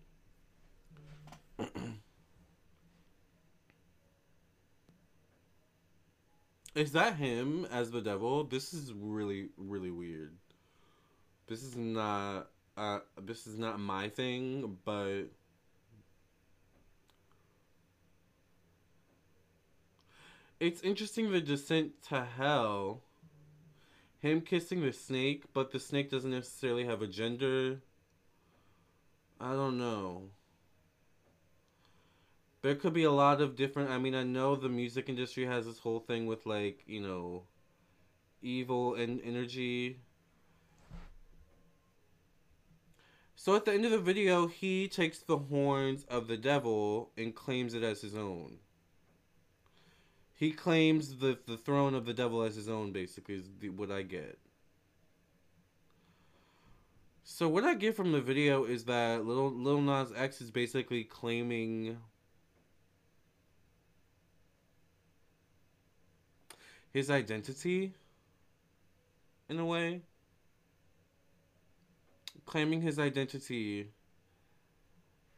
Is 6.76 6.92
that 6.94 7.16
him 7.16 7.66
as 7.72 7.92
the 7.92 8.02
devil? 8.02 8.44
This 8.44 8.74
is 8.74 8.94
really, 8.94 9.50
really 9.58 9.92
weird. 9.92 10.34
This 11.48 11.64
is 11.64 11.76
not 11.76 12.48
uh 12.76 13.00
this 13.22 13.46
is 13.46 13.60
not 13.60 13.80
my 13.80 14.10
thing, 14.10 14.78
but 14.86 15.26
It's 20.64 20.82
interesting 20.82 21.30
the 21.30 21.42
descent 21.42 21.92
to 22.08 22.24
hell. 22.24 23.02
Him 24.20 24.40
kissing 24.40 24.80
the 24.80 24.94
snake, 24.94 25.44
but 25.52 25.72
the 25.72 25.80
snake 25.80 26.10
doesn't 26.10 26.32
necessarily 26.32 26.86
have 26.86 27.02
a 27.02 27.08
gender. 27.08 27.82
I 29.42 29.52
don't 29.52 29.78
know. 29.78 30.30
There 32.64 32.76
could 32.76 32.94
be 32.94 33.04
a 33.04 33.12
lot 33.12 33.42
of 33.42 33.58
different. 33.58 33.92
I 33.92 33.98
mean, 33.98 34.16
I 34.16 34.24
know 34.24 34.56
the 34.56 34.70
music 34.70 35.10
industry 35.10 35.46
has 35.46 35.66
this 35.66 35.80
whole 35.80 36.00
thing 36.00 36.28
with, 36.28 36.46
like, 36.46 36.82
you 36.88 37.02
know, 37.02 37.44
evil 38.42 38.96
and 38.96 39.22
energy. 39.22 40.00
So 43.36 43.54
at 43.58 43.66
the 43.66 43.74
end 43.74 43.84
of 43.84 43.92
the 43.92 44.00
video, 44.00 44.48
he 44.48 44.88
takes 44.88 45.20
the 45.20 45.38
horns 45.38 46.06
of 46.06 46.30
the 46.30 46.38
devil 46.38 47.12
and 47.18 47.36
claims 47.36 47.74
it 47.74 47.84
as 47.84 48.02
his 48.02 48.16
own. 48.16 48.60
He 50.34 50.52
claims 50.52 51.18
the 51.18 51.38
the 51.46 51.58
throne 51.58 51.94
of 51.94 52.06
the 52.06 52.14
devil 52.14 52.44
as 52.44 52.56
his 52.56 52.70
own. 52.70 52.94
Basically, 52.94 53.36
is 53.36 53.50
the, 53.60 53.70
what 53.70 53.92
I 53.92 54.04
get. 54.04 54.40
So 57.26 57.50
what 57.50 57.66
I 57.66 57.74
get 57.74 57.96
from 57.96 58.14
the 58.14 58.22
video 58.22 58.64
is 58.64 58.86
that 58.86 59.26
little 59.26 59.52
Lil 59.52 59.82
Nas 59.82 60.14
X 60.16 60.40
is 60.40 60.50
basically 60.50 61.04
claiming 61.04 61.98
his 66.94 67.10
identity 67.10 67.94
in 69.50 69.60
a 69.60 69.66
way 69.66 70.02
claiming 72.46 72.82
his 72.82 73.00
identity 73.00 73.90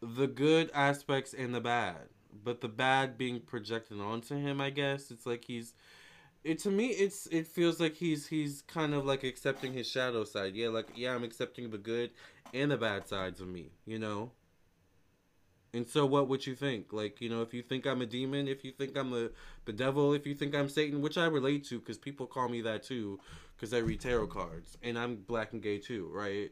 the 0.01 0.27
good 0.27 0.69
aspects 0.73 1.33
and 1.33 1.53
the 1.55 1.61
bad 1.61 2.09
but 2.43 2.61
the 2.61 2.67
bad 2.67 3.17
being 3.17 3.39
projected 3.39 3.99
onto 3.99 4.35
him 4.35 4.59
i 4.59 4.69
guess. 4.69 5.11
It's 5.11 5.25
like 5.25 5.45
he's 5.45 5.73
it 6.43 6.59
to 6.59 6.69
me 6.69 6.87
it's 6.87 7.27
it 7.27 7.47
feels 7.47 7.79
like 7.79 7.95
he's 7.95 8.27
he's 8.27 8.61
kind 8.63 8.93
of 8.93 9.05
like 9.05 9.23
accepting 9.23 9.73
his 9.73 9.87
shadow 9.87 10.23
side. 10.23 10.55
Yeah 10.55 10.69
like 10.69 10.87
yeah 10.95 11.15
i'm 11.15 11.23
accepting 11.23 11.69
the 11.71 11.77
good 11.77 12.11
and 12.53 12.69
the 12.71 12.77
bad 12.77 13.07
sides 13.07 13.41
of 13.41 13.47
me 13.47 13.71
you 13.85 13.97
know 13.97 14.31
and 15.75 15.87
so 15.87 16.05
what 16.05 16.27
would 16.27 16.45
you 16.45 16.55
think 16.55 16.91
like 16.93 17.21
you 17.21 17.29
know 17.29 17.41
if 17.41 17.53
you 17.53 17.61
think 17.61 17.85
i'm 17.85 18.01
a 18.01 18.05
demon 18.05 18.47
if 18.47 18.63
you 18.63 18.71
think 18.71 18.97
i'm 18.97 19.11
the 19.11 19.31
the 19.65 19.73
devil 19.73 20.13
if 20.13 20.25
you 20.25 20.33
think 20.33 20.55
i'm 20.55 20.69
satan 20.69 21.01
which 21.01 21.17
i 21.17 21.25
relate 21.25 21.65
to 21.65 21.79
because 21.79 21.97
people 21.97 22.25
call 22.25 22.47
me 22.47 22.61
that 22.61 22.83
too 22.83 23.19
because 23.55 23.73
i 23.73 23.77
read 23.77 23.99
tarot 23.99 24.27
cards 24.27 24.77
and 24.81 24.97
i'm 24.97 25.15
black 25.15 25.53
and 25.53 25.61
gay 25.61 25.77
too 25.77 26.09
right 26.13 26.51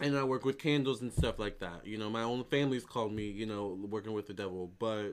and 0.00 0.16
I 0.16 0.24
work 0.24 0.44
with 0.44 0.58
candles 0.58 1.02
and 1.02 1.12
stuff 1.12 1.38
like 1.38 1.60
that. 1.60 1.86
You 1.86 1.98
know, 1.98 2.10
my 2.10 2.22
own 2.22 2.44
family's 2.44 2.84
called 2.84 3.12
me, 3.12 3.30
you 3.30 3.46
know, 3.46 3.78
working 3.88 4.12
with 4.12 4.26
the 4.26 4.34
devil, 4.34 4.72
but 4.78 5.12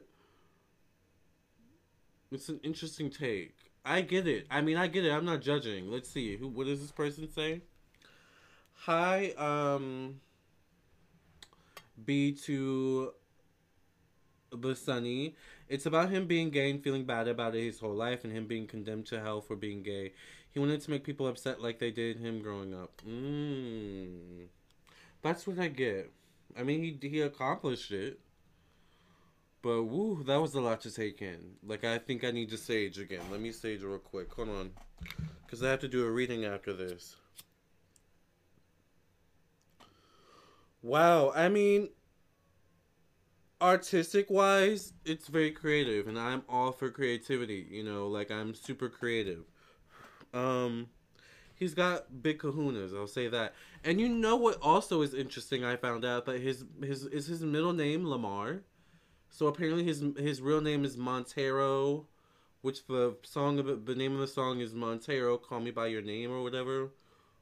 it's 2.32 2.50
an 2.50 2.60
interesting 2.64 3.10
take. 3.10 3.56
I 3.86 4.02
get 4.02 4.28
it. 4.28 4.48
I 4.50 4.62
mean, 4.62 4.78
I 4.78 4.88
get 4.88 5.06
it. 5.06 5.12
I'm 5.12 5.26
not 5.26 5.42
judging. 5.42 5.90
Let's 5.92 6.10
see. 6.10 6.38
Who 6.38 6.48
what 6.48 6.68
does 6.68 6.82
this 6.82 6.92
person 6.92 7.32
say? 7.32 7.62
Hi, 8.86 9.34
um 9.38 10.20
B 12.06 12.34
to 12.46 13.14
the 14.52 14.76
Sunny. 14.76 15.36
It's 15.70 15.86
about 15.86 16.10
him 16.10 16.28
being 16.28 16.50
gay 16.50 16.70
and 16.70 16.84
feeling 16.84 17.06
bad 17.06 17.28
about 17.28 17.56
it 17.56 17.64
his 17.64 17.80
whole 17.80 17.96
life 17.96 18.24
and 18.24 18.34
him 18.34 18.48
being 18.48 18.68
condemned 18.68 19.06
to 19.08 19.22
hell 19.22 19.42
for 19.42 19.56
being 19.56 19.84
gay. 19.84 20.14
He 20.52 20.60
wanted 20.60 20.82
to 20.82 20.92
make 20.92 21.04
people 21.04 21.28
upset 21.28 21.62
like 21.62 21.80
they 21.80 21.92
did 21.92 22.18
him 22.18 22.42
growing 22.42 22.74
up. 22.74 23.02
Mmm. 23.08 24.48
That's 25.22 25.48
what 25.48 25.60
I 25.60 25.68
get. 25.68 26.12
I 26.58 26.64
mean, 26.64 26.84
he 26.84 27.08
he 27.08 27.22
accomplished 27.22 27.92
it. 27.92 28.20
But 29.62 29.84
woo, 29.84 30.24
that 30.24 30.42
was 30.42 30.56
a 30.56 30.62
lot 30.62 30.82
to 30.82 30.92
take 30.92 31.22
in. 31.22 31.56
Like 31.64 31.84
I 31.84 32.00
think 32.00 32.24
I 32.24 32.32
need 32.32 32.50
to 32.50 32.58
sage 32.58 32.98
again. 32.98 33.22
Let 33.32 33.40
me 33.40 33.52
sage 33.52 33.84
real 33.84 34.00
quick. 34.00 34.34
Hold 34.34 34.50
on, 34.50 34.72
because 35.46 35.64
I 35.64 35.70
have 35.70 35.80
to 35.82 35.88
do 35.88 36.06
a 36.06 36.12
reading 36.12 36.46
after 36.46 36.74
this. 36.74 37.16
Wow, 40.82 41.32
I 41.36 41.48
mean, 41.48 41.90
artistic 43.62 44.30
wise, 44.30 44.94
it's 45.06 45.28
very 45.28 45.52
creative, 45.52 46.08
and 46.08 46.18
I'm 46.18 46.44
all 46.50 46.72
for 46.72 46.90
creativity. 46.90 47.68
You 47.70 47.84
know, 47.84 48.08
like 48.08 48.32
I'm 48.32 48.56
super 48.56 48.90
creative. 48.90 49.44
Um, 50.34 50.88
he's 51.56 51.76
got 51.76 52.24
big 52.24 52.40
kahunas. 52.40 52.98
I'll 52.98 53.08
say 53.08 53.28
that. 53.28 53.54
And 53.84 54.02
you 54.02 54.10
know 54.10 54.36
what 54.36 54.58
also 54.62 55.02
is 55.02 55.14
interesting? 55.14 55.64
I 55.64 55.76
found 55.76 56.04
out 56.04 56.26
that 56.26 56.42
his 56.42 56.66
his 56.82 57.06
is 57.06 57.28
his 57.28 57.44
middle 57.44 57.74
name 57.74 58.08
Lamar. 58.08 58.62
So 59.30 59.48
apparently 59.48 59.84
his 59.84 60.04
his 60.18 60.42
real 60.42 60.62
name 60.62 60.84
is 60.84 60.98
Montero, 60.98 62.08
which 62.62 62.88
the 62.88 63.16
song 63.24 63.60
of 63.60 63.86
the 63.86 63.96
name 63.96 64.14
of 64.14 64.20
the 64.20 64.28
song 64.28 64.60
is 64.60 64.74
Montero. 64.74 65.38
Call 65.38 65.60
me 65.60 65.72
by 65.72 65.88
your 65.88 66.02
name 66.02 66.32
or 66.32 66.42
whatever, 66.42 66.90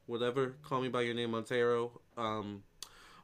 whatever. 0.05 0.55
Call 0.61 0.81
me 0.81 0.89
by 0.89 1.01
your 1.01 1.13
name, 1.13 1.31
Montero. 1.31 2.01
Um, 2.17 2.63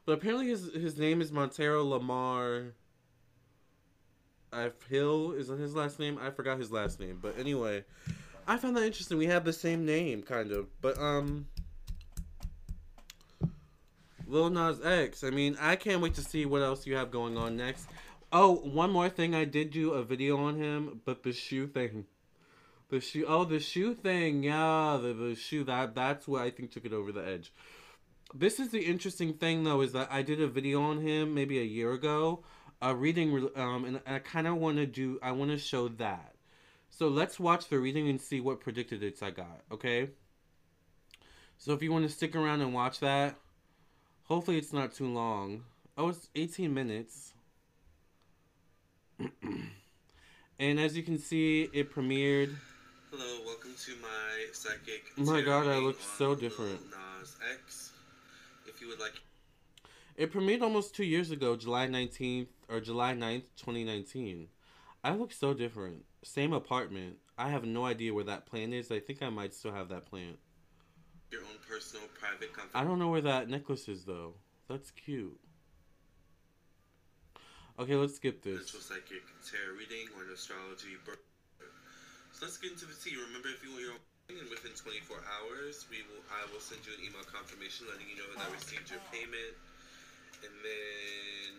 but 0.06 0.12
apparently 0.12 0.46
his 0.46 0.72
his 0.72 0.96
name 0.96 1.20
is 1.20 1.32
Montero 1.32 1.84
Lamar. 1.84 2.74
I 4.52 4.70
Hill 4.88 5.32
is 5.32 5.48
his 5.48 5.74
last 5.74 5.98
name. 5.98 6.18
I 6.22 6.30
forgot 6.30 6.58
his 6.58 6.70
last 6.70 7.00
name, 7.00 7.18
but 7.20 7.38
anyway, 7.38 7.84
I 8.46 8.56
found 8.56 8.76
that 8.76 8.84
interesting. 8.84 9.18
We 9.18 9.26
have 9.26 9.44
the 9.44 9.52
same 9.52 9.84
name, 9.84 10.22
kind 10.22 10.52
of, 10.52 10.68
but 10.80 10.96
um, 10.98 11.48
Lil 14.26 14.50
Nas 14.50 14.80
X. 14.82 15.24
I 15.24 15.30
mean, 15.30 15.56
I 15.60 15.76
can't 15.76 16.00
wait 16.00 16.14
to 16.14 16.22
see 16.22 16.46
what 16.46 16.62
else 16.62 16.86
you 16.86 16.94
have 16.96 17.10
going 17.10 17.36
on 17.36 17.56
next. 17.56 17.88
Oh, 18.32 18.54
one 18.54 18.90
more 18.90 19.08
thing. 19.08 19.34
I 19.34 19.44
did 19.44 19.70
do 19.70 19.92
a 19.92 20.02
video 20.02 20.36
on 20.38 20.56
him, 20.56 21.00
but 21.04 21.22
the 21.22 21.32
shoe 21.32 21.66
thing. 21.66 22.06
The 22.88 23.00
shoe. 23.00 23.24
Oh, 23.26 23.44
the 23.44 23.58
shoe 23.58 23.94
thing. 23.94 24.44
Yeah, 24.44 24.98
the, 25.02 25.12
the 25.12 25.34
shoe. 25.34 25.64
That 25.64 25.94
that's 25.94 26.28
what 26.28 26.42
I 26.42 26.50
think 26.50 26.70
took 26.70 26.84
it 26.84 26.92
over 26.92 27.10
the 27.10 27.26
edge. 27.26 27.52
This 28.34 28.58
is 28.58 28.70
the 28.70 28.80
interesting 28.80 29.34
thing, 29.34 29.64
though, 29.64 29.80
is 29.80 29.92
that 29.92 30.08
I 30.10 30.22
did 30.22 30.40
a 30.40 30.48
video 30.48 30.82
on 30.82 31.00
him 31.00 31.34
maybe 31.34 31.58
a 31.58 31.64
year 31.64 31.92
ago, 31.92 32.42
a 32.82 32.94
reading, 32.94 33.48
um, 33.54 33.84
and 33.84 34.00
I 34.06 34.18
kind 34.18 34.46
of 34.46 34.56
want 34.56 34.78
to 34.78 34.86
do. 34.86 35.18
I 35.22 35.32
want 35.32 35.52
to 35.52 35.58
show 35.58 35.88
that. 35.88 36.34
So 36.90 37.08
let's 37.08 37.38
watch 37.38 37.68
the 37.68 37.78
reading 37.78 38.08
and 38.08 38.20
see 38.20 38.40
what 38.40 38.60
predicted 38.60 39.02
it's 39.02 39.22
I 39.22 39.30
got. 39.30 39.62
Okay. 39.70 40.10
So 41.58 41.72
if 41.72 41.82
you 41.82 41.92
want 41.92 42.04
to 42.04 42.12
stick 42.12 42.34
around 42.34 42.60
and 42.60 42.74
watch 42.74 43.00
that, 43.00 43.36
hopefully 44.24 44.58
it's 44.58 44.72
not 44.72 44.94
too 44.94 45.08
long. 45.08 45.64
Oh, 45.96 46.08
it's 46.08 46.28
18 46.34 46.74
minutes. 46.74 47.32
and 50.58 50.80
as 50.80 50.96
you 50.96 51.02
can 51.02 51.18
see, 51.18 51.70
it 51.72 51.92
premiered. 51.94 52.54
Hello, 53.10 53.44
welcome 53.46 53.74
to 53.86 53.92
my 54.02 54.46
psychic. 54.52 55.04
Oh 55.18 55.22
my 55.22 55.40
god, 55.40 55.66
I 55.66 55.78
look 55.78 55.98
so 56.18 56.34
different. 56.34 56.80
Nas 56.90 57.36
X. 57.52 57.85
You 58.86 58.92
would 58.92 59.00
like. 59.00 59.20
It 60.16 60.32
premiered 60.32 60.62
almost 60.62 60.94
two 60.94 61.02
years 61.04 61.32
ago, 61.32 61.56
July 61.56 61.88
19th 61.88 62.46
or 62.68 62.80
July 62.80 63.14
9th, 63.14 63.48
2019. 63.56 64.46
I 65.02 65.12
look 65.14 65.32
so 65.32 65.52
different. 65.52 66.04
Same 66.22 66.52
apartment. 66.52 67.16
I 67.36 67.48
have 67.50 67.64
no 67.64 67.84
idea 67.84 68.14
where 68.14 68.22
that 68.24 68.46
plant 68.46 68.72
is. 68.72 68.92
I 68.92 69.00
think 69.00 69.22
I 69.22 69.28
might 69.28 69.54
still 69.54 69.72
have 69.72 69.88
that 69.88 70.06
plant. 70.06 70.38
Your 71.32 71.40
own 71.40 71.58
personal, 71.68 72.06
private 72.18 72.52
company. 72.52 72.70
I 72.74 72.84
don't 72.84 73.00
know 73.00 73.08
where 73.08 73.20
that 73.22 73.48
necklace 73.50 73.88
is 73.88 74.04
though. 74.04 74.34
That's 74.68 74.92
cute. 74.92 75.36
Okay, 77.80 77.96
let's 77.96 78.14
skip 78.14 78.40
this. 78.42 78.70
Potential 78.70 78.80
psychic 78.80 79.22
tarot 79.50 79.76
reading 79.76 80.06
or 80.16 80.22
an 80.22 80.32
astrology. 80.32 80.94
birth- 81.04 81.18
So 82.32 82.46
let's 82.46 82.56
get 82.58 82.70
into 82.70 82.86
the 82.86 82.94
tea. 82.94 83.16
Remember, 83.16 83.48
if 83.48 83.64
you 83.64 83.70
want 83.70 83.82
your 83.82 83.92
own 83.94 83.98
reading, 84.28 84.50
within 84.50 84.74
24 84.74 85.22
hours, 85.38 85.86
we 85.86 86.02
will. 86.10 86.22
I 86.34 86.42
will 86.50 86.62
send 86.62 86.82
you 86.82 86.92
an 86.98 87.02
email 87.02 87.22
confirmation 87.30 87.86
letting 87.86 88.10
you 88.10 88.18
know 88.18 88.26
that 88.34 88.42
I 88.42 88.48
received 88.50 88.90
your 88.90 88.98
payment, 89.14 89.54
and 90.42 90.54
then 90.66 91.54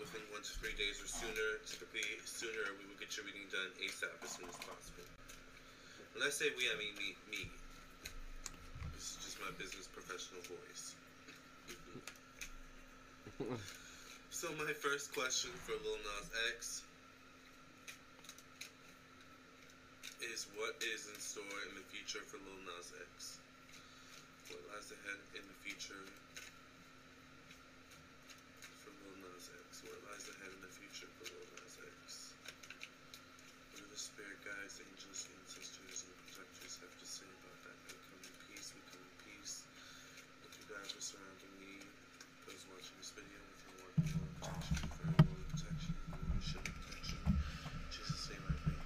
within 0.00 0.24
one 0.32 0.40
to 0.40 0.52
three 0.56 0.72
days 0.80 0.96
or 1.04 1.08
sooner, 1.08 1.60
typically 1.68 2.16
sooner, 2.24 2.72
we 2.80 2.88
will 2.88 2.96
get 2.96 3.12
your 3.16 3.28
reading 3.28 3.44
done 3.52 3.68
ASAP 3.76 4.16
as 4.24 4.32
soon 4.32 4.48
as 4.48 4.56
possible. 4.64 5.04
Let's 6.16 6.36
say 6.36 6.48
we, 6.56 6.64
I 6.72 6.76
mean 6.80 6.96
me. 6.96 7.12
me. 7.28 7.44
This 8.96 9.12
is 9.12 9.16
just 9.24 9.36
my 9.40 9.52
business 9.60 9.88
professional 9.88 10.40
voice. 10.48 10.96
So 14.32 14.48
my 14.58 14.72
first 14.72 15.14
question 15.14 15.50
for 15.62 15.76
Lil 15.84 15.98
Nas 16.02 16.26
X 16.56 16.82
is 20.30 20.46
what 20.54 20.78
is 20.78 21.10
in 21.10 21.18
store 21.18 21.58
in 21.66 21.74
the 21.74 21.82
future 21.90 22.22
for 22.22 22.38
Lil 22.46 22.62
Nas 22.62 22.94
X? 22.94 23.42
What 24.54 24.62
lies 24.70 24.94
ahead 24.94 25.18
in 25.34 25.42
the 25.42 25.58
future 25.66 25.98
for 28.86 28.94
Lil 29.02 29.18
Nas 29.18 29.50
X? 29.50 29.82
What 29.82 29.98
lies 30.06 30.30
ahead 30.30 30.54
in 30.54 30.62
the 30.62 30.70
future 30.70 31.10
for 31.18 31.26
Lil 31.26 31.50
Nas 31.58 31.74
X? 31.74 32.38
What 33.74 33.82
do 33.82 33.86
the 33.90 33.98
spirit 33.98 34.38
guides, 34.46 34.78
angels, 34.78 35.26
ancestors, 35.26 36.06
and 36.06 36.14
protectors 36.30 36.78
have 36.86 36.94
to 36.94 37.06
say 37.06 37.26
about 37.42 37.58
that? 37.66 37.74
We 37.90 37.98
come 38.06 38.22
in 38.22 38.34
peace, 38.46 38.70
we 38.78 38.82
come 38.94 39.02
in 39.02 39.14
peace. 39.26 39.66
Thank 40.46 40.54
you 40.54 40.66
guys 40.70 40.86
for 40.94 41.02
surrounding 41.02 41.54
me. 41.58 41.82
Those 42.46 42.62
watching 42.70 42.94
this 43.02 43.10
video 43.10 43.42
with 43.42 43.58
your 43.66 43.74
one 43.82 43.90
protection, 44.38 44.86
for 44.86 45.02
your 45.02 45.50
protection, 45.50 45.98
your 45.98 46.42
shield 46.46 46.62
protection. 46.62 47.18
In 47.26 47.90
Jesus' 47.90 48.30
name 48.30 48.46
I 48.46 48.54
pray. 48.62 48.82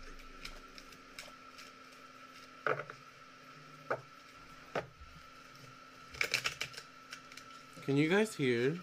Thank 2.66 2.86
Can 7.86 7.96
you 7.96 8.08
guys 8.08 8.34
hear? 8.34 8.76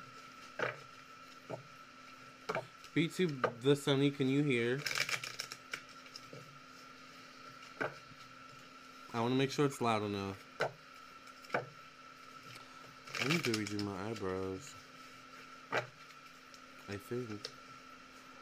B2 2.96 3.62
the 3.62 3.76
Sunny, 3.76 4.10
can 4.10 4.30
you 4.30 4.44
hear? 4.44 4.80
I 9.14 9.20
want 9.20 9.34
to 9.34 9.38
make 9.38 9.52
sure 9.52 9.66
it's 9.66 9.82
loud 9.82 10.04
enough. 10.04 10.38
I 11.52 13.28
need 13.28 13.44
to 13.44 13.52
redo 13.52 13.84
my 13.84 14.10
eyebrows. 14.10 14.74
I 15.74 16.96
think. 17.10 17.50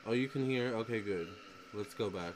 Oh, 0.06 0.12
you 0.12 0.28
can 0.28 0.46
hear? 0.46 0.76
Okay, 0.76 1.00
good. 1.00 1.28
Let's 1.74 1.96
go 1.96 2.12
back. 2.12 2.36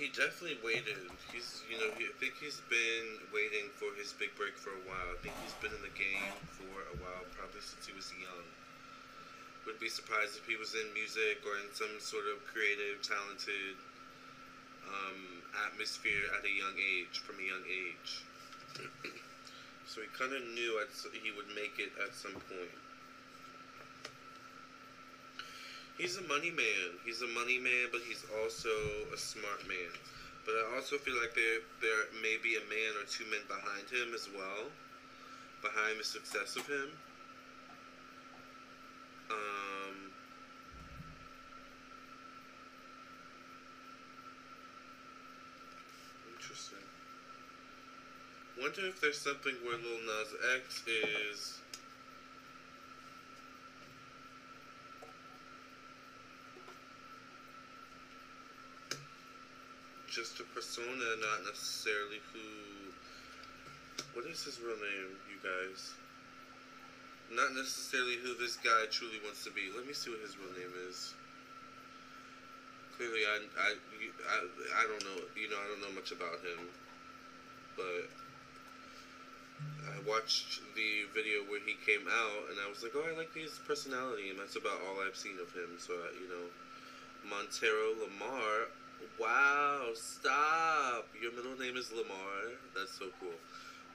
He 0.00 0.08
definitely 0.08 0.56
waited. 0.64 0.96
He's, 1.28 1.60
you 1.68 1.76
know, 1.76 1.92
he, 2.00 2.08
I 2.08 2.16
think 2.16 2.32
he's 2.40 2.64
been 2.72 3.20
waiting 3.36 3.68
for 3.76 3.92
his 4.00 4.16
big 4.16 4.32
break 4.32 4.56
for 4.56 4.72
a 4.72 4.82
while. 4.88 5.12
I 5.12 5.20
think 5.20 5.36
he's 5.44 5.52
been 5.60 5.76
in 5.76 5.84
the 5.84 5.92
game 5.92 6.32
for 6.56 6.72
a 6.88 6.96
while, 7.04 7.28
probably 7.36 7.60
since 7.60 7.84
he 7.84 7.92
was 7.92 8.08
young. 8.16 8.48
Would 9.68 9.76
be 9.76 9.92
surprised 9.92 10.40
if 10.40 10.48
he 10.48 10.56
was 10.56 10.72
in 10.72 10.88
music 10.96 11.44
or 11.44 11.52
in 11.60 11.68
some 11.76 12.00
sort 12.00 12.24
of 12.32 12.40
creative, 12.48 13.04
talented 13.04 13.76
um, 14.88 15.44
atmosphere 15.68 16.32
at 16.32 16.48
a 16.48 16.52
young 16.56 16.80
age, 16.80 17.20
from 17.20 17.36
a 17.36 17.44
young 17.44 17.64
age. 17.68 18.24
so 19.84 20.00
he 20.00 20.08
kind 20.16 20.32
of 20.32 20.40
knew 20.56 20.80
at, 20.80 20.88
he 21.12 21.28
would 21.28 21.52
make 21.52 21.76
it 21.76 21.92
at 22.00 22.16
some 22.16 22.40
point. 22.48 22.72
He's 26.00 26.16
a 26.16 26.22
money 26.22 26.50
man. 26.50 26.96
He's 27.04 27.20
a 27.20 27.26
money 27.26 27.58
man, 27.58 27.92
but 27.92 28.00
he's 28.08 28.24
also 28.40 28.70
a 29.12 29.18
smart 29.18 29.68
man. 29.68 29.92
But 30.46 30.54
I 30.54 30.74
also 30.74 30.96
feel 30.96 31.14
like 31.20 31.34
there 31.34 31.60
there 31.82 32.08
may 32.22 32.38
be 32.42 32.56
a 32.56 32.64
man 32.72 32.96
or 32.96 33.04
two 33.04 33.26
men 33.28 33.44
behind 33.46 33.84
him 33.92 34.14
as 34.14 34.26
well, 34.34 34.72
behind 35.60 36.00
the 36.00 36.04
success 36.04 36.56
of 36.56 36.66
him. 36.66 36.88
Um, 39.30 40.08
interesting. 46.32 46.78
Wonder 48.58 48.88
if 48.88 49.02
there's 49.02 49.20
something 49.20 49.52
where 49.62 49.76
Lil 49.76 50.00
Nas 50.08 50.32
X 50.64 50.82
is 50.88 51.60
just 60.10 60.40
a 60.40 60.46
persona, 60.50 61.06
not 61.22 61.46
necessarily 61.46 62.18
who. 62.34 62.42
What 64.12 64.26
is 64.26 64.42
his 64.42 64.58
real 64.58 64.74
name, 64.74 65.14
you 65.30 65.38
guys? 65.38 65.94
Not 67.30 67.54
necessarily 67.54 68.18
who 68.18 68.34
this 68.34 68.58
guy 68.58 68.90
truly 68.90 69.22
wants 69.22 69.46
to 69.46 69.54
be. 69.54 69.70
Let 69.70 69.86
me 69.86 69.94
see 69.94 70.10
what 70.10 70.18
his 70.18 70.34
real 70.34 70.50
name 70.50 70.74
is. 70.90 71.14
Clearly, 72.98 73.22
I, 73.22 73.38
I, 73.54 73.70
I, 73.78 74.38
I 74.82 74.84
don't 74.90 75.04
know. 75.06 75.22
You 75.38 75.46
know, 75.46 75.62
I 75.62 75.66
don't 75.70 75.80
know 75.80 75.94
much 75.94 76.10
about 76.10 76.42
him, 76.42 76.66
but 77.78 78.10
I 79.94 80.02
watched 80.02 80.58
the 80.74 81.06
video 81.14 81.46
where 81.46 81.62
he 81.62 81.78
came 81.86 82.10
out, 82.10 82.50
and 82.50 82.58
I 82.58 82.66
was 82.66 82.82
like, 82.82 82.98
oh, 82.98 83.06
I 83.06 83.14
like 83.14 83.30
his 83.30 83.62
personality, 83.62 84.34
and 84.34 84.42
that's 84.42 84.58
about 84.58 84.82
all 84.90 84.98
I've 85.06 85.16
seen 85.16 85.38
of 85.38 85.54
him. 85.54 85.78
So, 85.78 85.94
you 86.18 86.26
know, 86.26 86.50
Montero 87.30 87.94
Lamar 87.94 88.74
Wow, 89.18 89.92
stop. 89.94 91.08
Your 91.20 91.32
middle 91.32 91.56
name 91.56 91.76
is 91.76 91.92
Lamar. 91.92 92.56
That's 92.76 92.92
so 92.92 93.08
cool. 93.20 93.36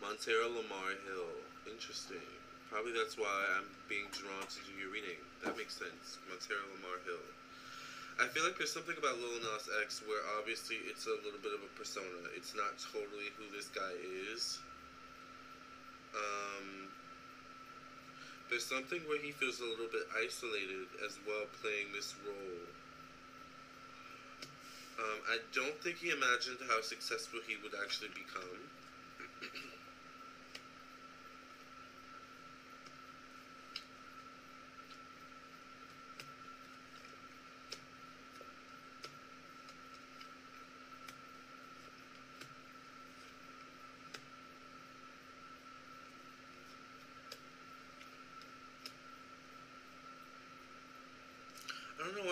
Montero 0.02 0.50
Lamar 0.50 0.98
Hill. 1.06 1.34
Interesting. 1.70 2.26
Probably 2.70 2.94
that's 2.94 3.18
why 3.18 3.34
I'm 3.58 3.70
being 3.90 4.10
drawn 4.14 4.46
to 4.46 4.60
do 4.66 4.74
your 4.78 4.90
reading. 4.90 5.22
That 5.44 5.58
makes 5.58 5.78
sense. 5.78 6.18
Montero 6.30 6.62
Lamar 6.78 7.02
Hill. 7.06 7.26
I 8.18 8.32
feel 8.32 8.48
like 8.48 8.58
there's 8.58 8.72
something 8.72 8.96
about 8.98 9.20
Lil 9.20 9.44
Nas 9.44 9.68
X 9.84 10.02
where 10.08 10.24
obviously 10.40 10.78
it's 10.88 11.06
a 11.06 11.16
little 11.22 11.42
bit 11.44 11.52
of 11.52 11.62
a 11.62 11.72
persona. 11.76 12.32
It's 12.34 12.56
not 12.56 12.80
totally 12.80 13.30
who 13.36 13.46
this 13.52 13.68
guy 13.76 13.92
is. 14.32 14.60
Um, 16.16 16.88
there's 18.50 18.64
something 18.64 19.04
where 19.10 19.20
he 19.20 19.36
feels 19.36 19.60
a 19.60 19.68
little 19.68 19.92
bit 19.92 20.08
isolated 20.16 20.88
as 21.04 21.20
well 21.28 21.44
playing 21.60 21.92
this 21.92 22.16
role. 22.24 22.72
Um, 24.98 25.20
I 25.28 25.38
don't 25.54 25.82
think 25.82 25.98
he 25.98 26.10
imagined 26.10 26.60
how 26.68 26.82
successful 26.82 27.40
he 27.46 27.58
would 27.62 27.74
actually 27.76 28.10
become. 28.10 28.70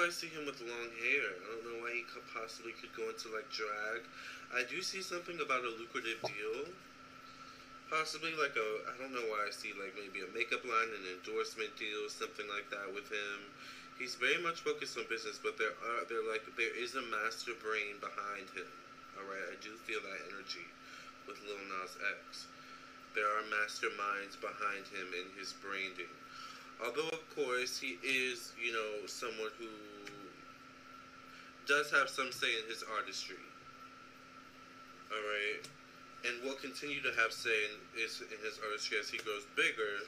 I 0.04 0.12
see 0.12 0.28
him 0.28 0.44
with 0.44 0.60
long 0.60 0.92
hair. 1.00 1.32
I 1.32 1.48
don't 1.48 1.64
know 1.64 1.80
why 1.80 1.96
he 1.96 2.04
could 2.04 2.28
possibly 2.36 2.76
could 2.76 2.92
go 2.92 3.08
into 3.08 3.32
like 3.32 3.48
drag. 3.48 4.04
I 4.52 4.68
do 4.68 4.84
see 4.84 5.00
something 5.00 5.40
about 5.40 5.64
a 5.64 5.72
lucrative 5.80 6.20
deal. 6.28 6.68
Possibly 7.88 8.36
like 8.36 8.52
a 8.60 8.70
I 8.92 9.00
don't 9.00 9.16
know 9.16 9.24
why 9.32 9.48
I 9.48 9.56
see 9.56 9.72
like 9.72 9.96
maybe 9.96 10.20
a 10.20 10.28
makeup 10.36 10.68
line, 10.68 10.92
an 10.92 11.08
endorsement 11.08 11.72
deal, 11.80 12.12
something 12.12 12.44
like 12.52 12.68
that 12.76 12.92
with 12.92 13.08
him. 13.08 13.48
He's 13.96 14.20
very 14.20 14.44
much 14.44 14.68
focused 14.68 15.00
on 15.00 15.08
business, 15.08 15.40
but 15.40 15.56
there 15.56 15.72
are 15.72 16.04
there 16.12 16.26
like 16.28 16.44
there 16.60 16.76
is 16.76 17.00
a 17.00 17.08
master 17.08 17.56
brain 17.64 17.96
behind 18.04 18.52
him. 18.52 18.68
All 19.16 19.24
right, 19.24 19.56
I 19.56 19.58
do 19.64 19.72
feel 19.88 20.04
that 20.04 20.20
energy 20.36 20.68
with 21.32 21.40
Lil 21.48 21.64
Nas 21.72 21.96
X. 22.28 22.52
There 23.16 23.32
are 23.40 23.48
masterminds 23.48 24.36
behind 24.36 24.84
him 24.92 25.16
in 25.16 25.32
his 25.40 25.56
branding 25.64 26.12
although 26.82 27.10
of 27.10 27.24
course 27.36 27.80
he 27.80 27.98
is, 28.04 28.52
you 28.60 28.74
know, 28.74 29.06
someone 29.08 29.52
who 29.60 29.70
does 31.68 31.92
have 31.92 32.10
some 32.10 32.32
say 32.32 32.48
in 32.60 32.70
his 32.70 32.84
artistry. 32.84 33.42
All 35.12 35.22
right, 35.22 35.62
and 36.26 36.42
will 36.44 36.56
continue 36.56 37.02
to 37.02 37.14
have 37.20 37.32
say 37.32 37.70
in 37.70 38.02
his, 38.02 38.22
in 38.22 38.40
his 38.44 38.60
artistry 38.64 38.98
as 39.00 39.10
he 39.10 39.18
grows 39.18 39.46
bigger. 39.56 40.08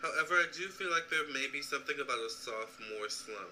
However, 0.00 0.38
I 0.38 0.46
do 0.54 0.68
feel 0.68 0.90
like 0.90 1.10
there 1.10 1.26
may 1.34 1.50
be 1.50 1.60
something 1.60 1.98
about 1.98 2.22
a 2.22 2.30
sophomore 2.30 3.10
slump. 3.10 3.50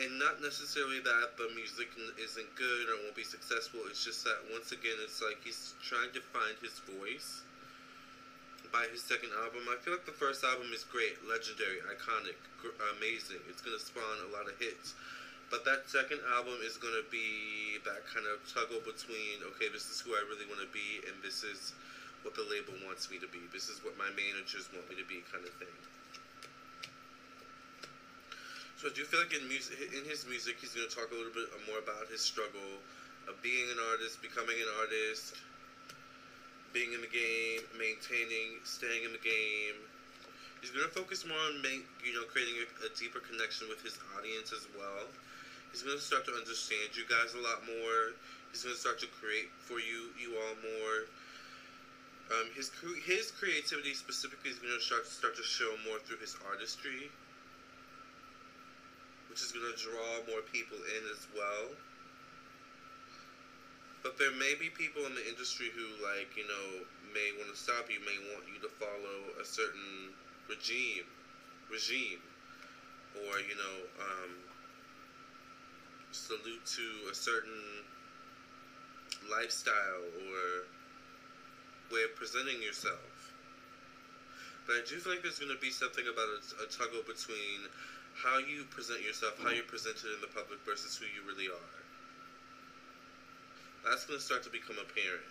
And 0.00 0.18
not 0.18 0.42
necessarily 0.42 0.98
that 1.00 1.36
the 1.36 1.52
music 1.54 1.86
isn't 2.18 2.56
good 2.56 2.88
or 2.88 2.96
won't 3.04 3.14
be 3.14 3.22
successful. 3.22 3.86
It's 3.86 4.02
just 4.02 4.24
that 4.24 4.42
once 4.50 4.72
again, 4.72 4.98
it's 4.98 5.22
like 5.22 5.38
he's 5.44 5.74
trying 5.86 6.10
to 6.18 6.20
find 6.32 6.56
his 6.58 6.80
voice 6.98 7.44
by 8.74 8.90
his 8.90 9.06
second 9.06 9.30
album. 9.38 9.70
I 9.70 9.78
feel 9.78 9.94
like 9.94 10.02
the 10.02 10.18
first 10.18 10.42
album 10.42 10.74
is 10.74 10.82
great, 10.82 11.14
legendary, 11.22 11.78
iconic, 11.86 12.34
gr- 12.58 12.74
amazing. 12.98 13.38
It's 13.46 13.62
gonna 13.62 13.78
spawn 13.78 14.18
a 14.26 14.34
lot 14.34 14.50
of 14.50 14.58
hits. 14.58 14.98
But 15.46 15.62
that 15.62 15.86
second 15.86 16.18
album 16.26 16.58
is 16.58 16.74
gonna 16.74 17.06
be 17.06 17.78
that 17.86 18.02
kind 18.10 18.26
of 18.26 18.42
toggle 18.50 18.82
between 18.82 19.46
okay, 19.54 19.70
this 19.70 19.86
is 19.94 20.02
who 20.02 20.18
I 20.18 20.26
really 20.26 20.50
want 20.50 20.58
to 20.58 20.66
be, 20.74 20.98
and 21.06 21.14
this 21.22 21.46
is 21.46 21.70
what 22.26 22.34
the 22.34 22.42
label 22.50 22.74
wants 22.82 23.06
me 23.06 23.22
to 23.22 23.30
be. 23.30 23.38
This 23.54 23.70
is 23.70 23.78
what 23.86 23.94
my 23.94 24.10
managers 24.10 24.66
want 24.74 24.90
me 24.90 24.98
to 24.98 25.06
be, 25.06 25.22
kind 25.30 25.46
of 25.46 25.54
thing. 25.62 25.78
So 28.82 28.90
I 28.90 28.92
do 28.98 29.06
feel 29.06 29.22
like 29.22 29.38
in 29.38 29.46
music, 29.46 29.78
in 29.94 30.02
his 30.02 30.26
music, 30.26 30.58
he's 30.58 30.74
gonna 30.74 30.90
talk 30.90 31.14
a 31.14 31.16
little 31.16 31.30
bit 31.30 31.46
more 31.70 31.78
about 31.78 32.10
his 32.10 32.26
struggle 32.26 32.82
of 33.30 33.38
being 33.38 33.70
an 33.70 33.78
artist, 33.94 34.18
becoming 34.18 34.58
an 34.58 34.70
artist 34.82 35.38
being 36.74 36.92
in 36.92 37.00
the 37.00 37.08
game, 37.08 37.62
maintaining, 37.78 38.58
staying 38.66 39.06
in 39.06 39.14
the 39.14 39.22
game. 39.22 39.78
He's 40.58 40.74
going 40.74 40.84
to 40.84 40.90
focus 40.90 41.22
more 41.22 41.38
on, 41.38 41.62
make, 41.62 41.86
you 42.02 42.12
know, 42.12 42.26
creating 42.26 42.58
a, 42.58 42.66
a, 42.84 42.90
deeper 42.98 43.22
connection 43.22 43.70
with 43.70 43.78
his 43.86 43.94
audience 44.18 44.50
as 44.50 44.66
well. 44.74 45.06
He's 45.70 45.86
going 45.86 45.96
to 45.96 46.02
start 46.02 46.26
to 46.26 46.34
understand 46.34 46.98
you 46.98 47.06
guys 47.06 47.32
a 47.38 47.40
lot 47.40 47.62
more. 47.62 48.18
He's 48.50 48.66
going 48.66 48.74
to 48.74 48.80
start 48.80 48.98
to 49.06 49.08
create 49.22 49.46
for 49.62 49.78
you, 49.78 50.10
you 50.18 50.34
all 50.34 50.58
more. 50.58 51.06
Um, 52.32 52.48
his 52.56 52.72
his 53.04 53.30
creativity 53.30 53.92
specifically 53.92 54.50
is 54.50 54.58
going 54.58 54.72
to 54.72 54.80
start 54.80 55.06
start 55.06 55.36
to 55.36 55.44
show 55.44 55.76
more 55.84 56.00
through 56.08 56.24
his 56.24 56.34
artistry, 56.48 57.12
which 59.28 59.44
is 59.44 59.52
going 59.52 59.68
to 59.68 59.76
draw 59.76 60.24
more 60.32 60.40
people 60.48 60.80
in 60.80 61.04
as 61.12 61.28
well. 61.36 61.76
But 64.04 64.18
there 64.18 64.30
may 64.30 64.52
be 64.52 64.68
people 64.68 65.06
in 65.06 65.14
the 65.14 65.26
industry 65.26 65.70
who, 65.74 66.04
like, 66.04 66.36
you 66.36 66.46
know, 66.46 66.84
may 67.14 67.32
want 67.38 67.50
to 67.50 67.58
stop 67.58 67.88
you, 67.90 68.00
may 68.00 68.18
want 68.30 68.44
you 68.46 68.60
to 68.60 68.68
follow 68.68 69.32
a 69.40 69.44
certain 69.44 70.12
regime, 70.46 71.04
regime, 71.70 72.20
or 73.16 73.40
you 73.40 73.56
know, 73.56 73.80
um, 73.98 74.30
salute 76.12 76.60
to 76.76 77.08
a 77.10 77.14
certain 77.14 77.80
lifestyle 79.30 80.04
or 80.28 80.64
way 81.90 82.02
of 82.02 82.14
presenting 82.14 82.60
yourself. 82.60 83.32
But 84.66 84.76
I 84.76 84.80
do 84.80 84.98
feel 84.98 85.12
like 85.12 85.22
there's 85.22 85.38
going 85.38 85.50
to 85.50 85.60
be 85.60 85.70
something 85.70 86.08
about 86.08 86.28
a, 86.28 86.64
a 86.64 86.66
toggle 86.66 87.00
between 87.00 87.68
how 88.14 88.36
you 88.36 88.64
present 88.68 89.00
yourself, 89.00 89.38
how 89.42 89.48
you're 89.48 89.64
presented 89.64 90.12
in 90.12 90.20
the 90.20 90.26
public 90.26 90.58
versus 90.66 90.94
who 90.94 91.06
you 91.06 91.22
really 91.26 91.48
are. 91.48 91.83
That's 93.84 94.04
going 94.04 94.18
to 94.18 94.24
start 94.24 94.42
to 94.44 94.50
become 94.50 94.80
apparent. 94.80 95.28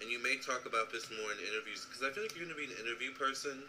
And 0.00 0.10
you 0.10 0.18
may 0.18 0.36
talk 0.36 0.64
about 0.64 0.90
this 0.90 1.10
more 1.10 1.34
in 1.34 1.38
interviews 1.42 1.86
because 1.86 2.06
I 2.06 2.10
feel 2.10 2.22
like 2.22 2.34
you're 2.34 2.46
going 2.46 2.56
to 2.56 2.62
be 2.62 2.70
an 2.70 2.78
interview 2.78 3.10
person. 3.10 3.66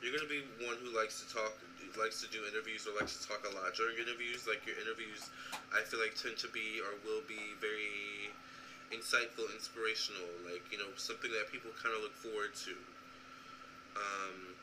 You're 0.00 0.16
going 0.16 0.24
to 0.24 0.28
be 0.28 0.42
one 0.64 0.76
who 0.82 0.88
likes 0.96 1.20
to 1.20 1.28
talk, 1.32 1.52
likes 1.96 2.20
to 2.24 2.26
do 2.28 2.44
interviews, 2.48 2.88
or 2.88 2.96
likes 2.96 3.20
to 3.20 3.28
talk 3.28 3.44
a 3.44 3.54
lot 3.54 3.76
during 3.76 4.00
interviews. 4.00 4.48
Like 4.48 4.64
your 4.66 4.76
interviews, 4.80 5.28
I 5.72 5.82
feel 5.84 6.00
like 6.00 6.16
tend 6.16 6.36
to 6.38 6.48
be 6.48 6.80
or 6.80 6.96
will 7.04 7.22
be 7.28 7.52
very 7.60 8.32
insightful, 8.90 9.52
inspirational. 9.52 10.28
Like 10.44 10.64
you 10.72 10.78
know, 10.78 10.88
something 10.96 11.30
that 11.32 11.52
people 11.52 11.70
kind 11.80 11.94
of 11.94 12.00
look 12.02 12.16
forward 12.16 12.50
to. 12.64 12.74
Um, 13.94 14.56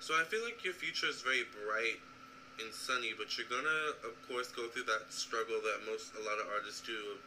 so 0.00 0.14
I 0.14 0.22
feel 0.22 0.44
like 0.44 0.62
your 0.62 0.74
future 0.74 1.08
is 1.08 1.20
very 1.20 1.44
bright 1.64 1.98
and 2.60 2.74
sunny, 2.74 3.14
but 3.16 3.38
you're 3.38 3.48
gonna, 3.48 3.94
of 4.02 4.14
course, 4.26 4.50
go 4.50 4.66
through 4.68 4.86
that 4.90 5.10
struggle 5.10 5.62
that 5.62 5.86
most 5.86 6.14
a 6.18 6.22
lot 6.26 6.38
of 6.42 6.46
artists 6.50 6.82
do 6.82 7.14
of 7.14 7.18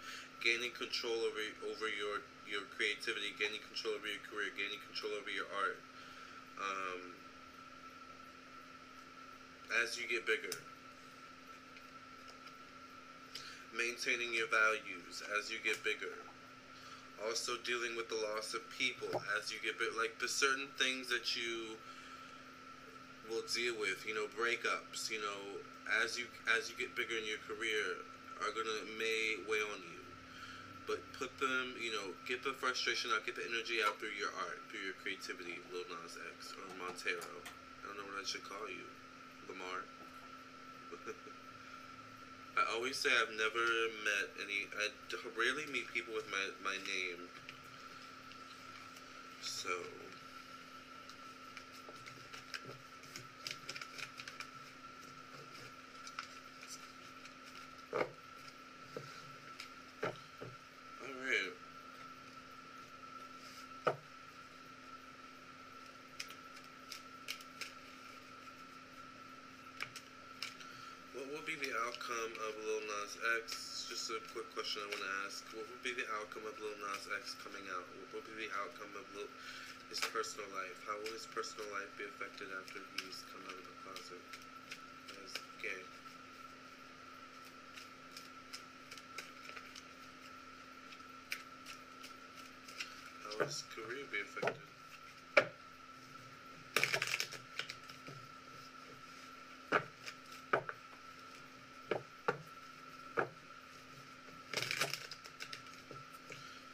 gaining 0.44 0.72
control 0.76 1.16
over 1.24 1.44
over 1.70 1.88
your 1.88 2.20
your 2.50 2.68
creativity, 2.76 3.32
gaining 3.40 3.64
control 3.64 3.96
over 3.96 4.08
your 4.08 4.24
career, 4.28 4.52
gaining 4.58 4.82
control 4.92 5.16
over 5.16 5.32
your 5.32 5.48
art. 5.56 5.80
Um, 6.60 7.16
as 9.82 9.98
you 9.98 10.04
get 10.10 10.28
bigger, 10.28 10.52
maintaining 13.72 14.34
your 14.36 14.52
values 14.52 15.24
as 15.40 15.50
you 15.50 15.58
get 15.64 15.80
bigger. 15.84 16.12
Also 17.24 17.54
dealing 17.64 17.96
with 17.96 18.10
the 18.10 18.18
loss 18.34 18.54
of 18.54 18.62
people 18.78 19.08
as 19.38 19.54
you 19.54 19.62
get 19.64 19.78
bigger. 19.78 19.94
Like 19.96 20.18
the 20.20 20.28
certain 20.28 20.68
things 20.78 21.08
that 21.10 21.38
you 21.38 21.78
will 23.32 23.48
deal 23.48 23.80
with, 23.80 24.04
you 24.04 24.12
know, 24.12 24.28
breakups, 24.36 25.08
you 25.08 25.24
know, 25.24 25.64
as 26.04 26.20
you 26.20 26.28
as 26.60 26.68
you 26.68 26.76
get 26.76 26.92
bigger 27.00 27.16
in 27.16 27.24
your 27.24 27.40
career 27.48 28.04
are 28.44 28.52
gonna 28.52 28.84
may 29.00 29.40
weigh 29.48 29.64
on 29.64 29.80
you. 29.88 30.04
But 30.84 31.00
put 31.16 31.32
them, 31.40 31.80
you 31.80 31.96
know, 31.96 32.12
get 32.28 32.44
the 32.44 32.52
frustration 32.52 33.16
out, 33.16 33.24
get 33.24 33.40
the 33.40 33.48
energy 33.48 33.80
out 33.80 33.96
through 34.04 34.18
your 34.20 34.36
art, 34.44 34.60
through 34.68 34.84
your 34.84 34.98
creativity, 35.00 35.64
Lil 35.72 35.88
Nas 35.88 36.20
X 36.36 36.52
or 36.60 36.68
Montero. 36.76 37.24
I 37.24 37.88
don't 37.88 37.96
know 37.96 38.08
what 38.12 38.20
I 38.20 38.28
should 38.28 38.44
call 38.44 38.68
you. 38.68 38.84
Lamar. 39.48 39.88
I 42.60 42.68
always 42.76 42.98
say 43.00 43.10
I've 43.16 43.32
never 43.40 43.64
met 44.04 44.28
any. 44.44 44.68
I 44.76 44.92
rarely 45.40 45.64
meet 45.72 45.88
people 45.94 46.14
with 46.14 46.28
my 46.28 46.52
my 46.68 46.76
name. 46.76 47.32
So. 49.42 49.70
All 57.94 58.00
right. 61.08 61.54
What 71.14 71.28
will 71.32 71.46
be 71.46 71.51
the 71.62 71.70
outcome 71.86 72.34
of 72.42 72.52
Lil 72.66 72.82
Nas 72.90 73.14
X? 73.46 73.86
Just 73.86 74.10
a 74.10 74.18
quick 74.34 74.50
question 74.58 74.82
I 74.82 74.90
want 74.90 75.06
to 75.06 75.14
ask. 75.30 75.46
What 75.54 75.70
would 75.70 75.84
be 75.86 75.94
the 75.94 76.10
outcome 76.18 76.50
of 76.50 76.58
Lil 76.58 76.74
Nas 76.82 77.06
X 77.22 77.38
coming 77.46 77.62
out? 77.70 77.86
What 78.10 78.26
will 78.26 78.26
be 78.34 78.50
the 78.50 78.54
outcome 78.66 78.90
of 78.98 79.06
Lil, 79.14 79.30
his 79.94 80.02
personal 80.02 80.50
life? 80.58 80.82
How 80.90 80.98
will 80.98 81.14
his 81.14 81.30
personal 81.30 81.70
life 81.70 81.94
be 82.02 82.10
affected 82.10 82.50
after 82.58 82.82
he's 82.98 83.22
come 83.30 83.46
out 83.46 83.54
of 83.54 83.62
the 83.62 83.78
closet 83.86 84.24
as 85.22 85.38
gay? 85.62 85.86
How 93.22 93.38
will 93.38 93.46
his 93.46 93.62
career 93.70 94.10
be 94.10 94.26
affected? 94.26 94.66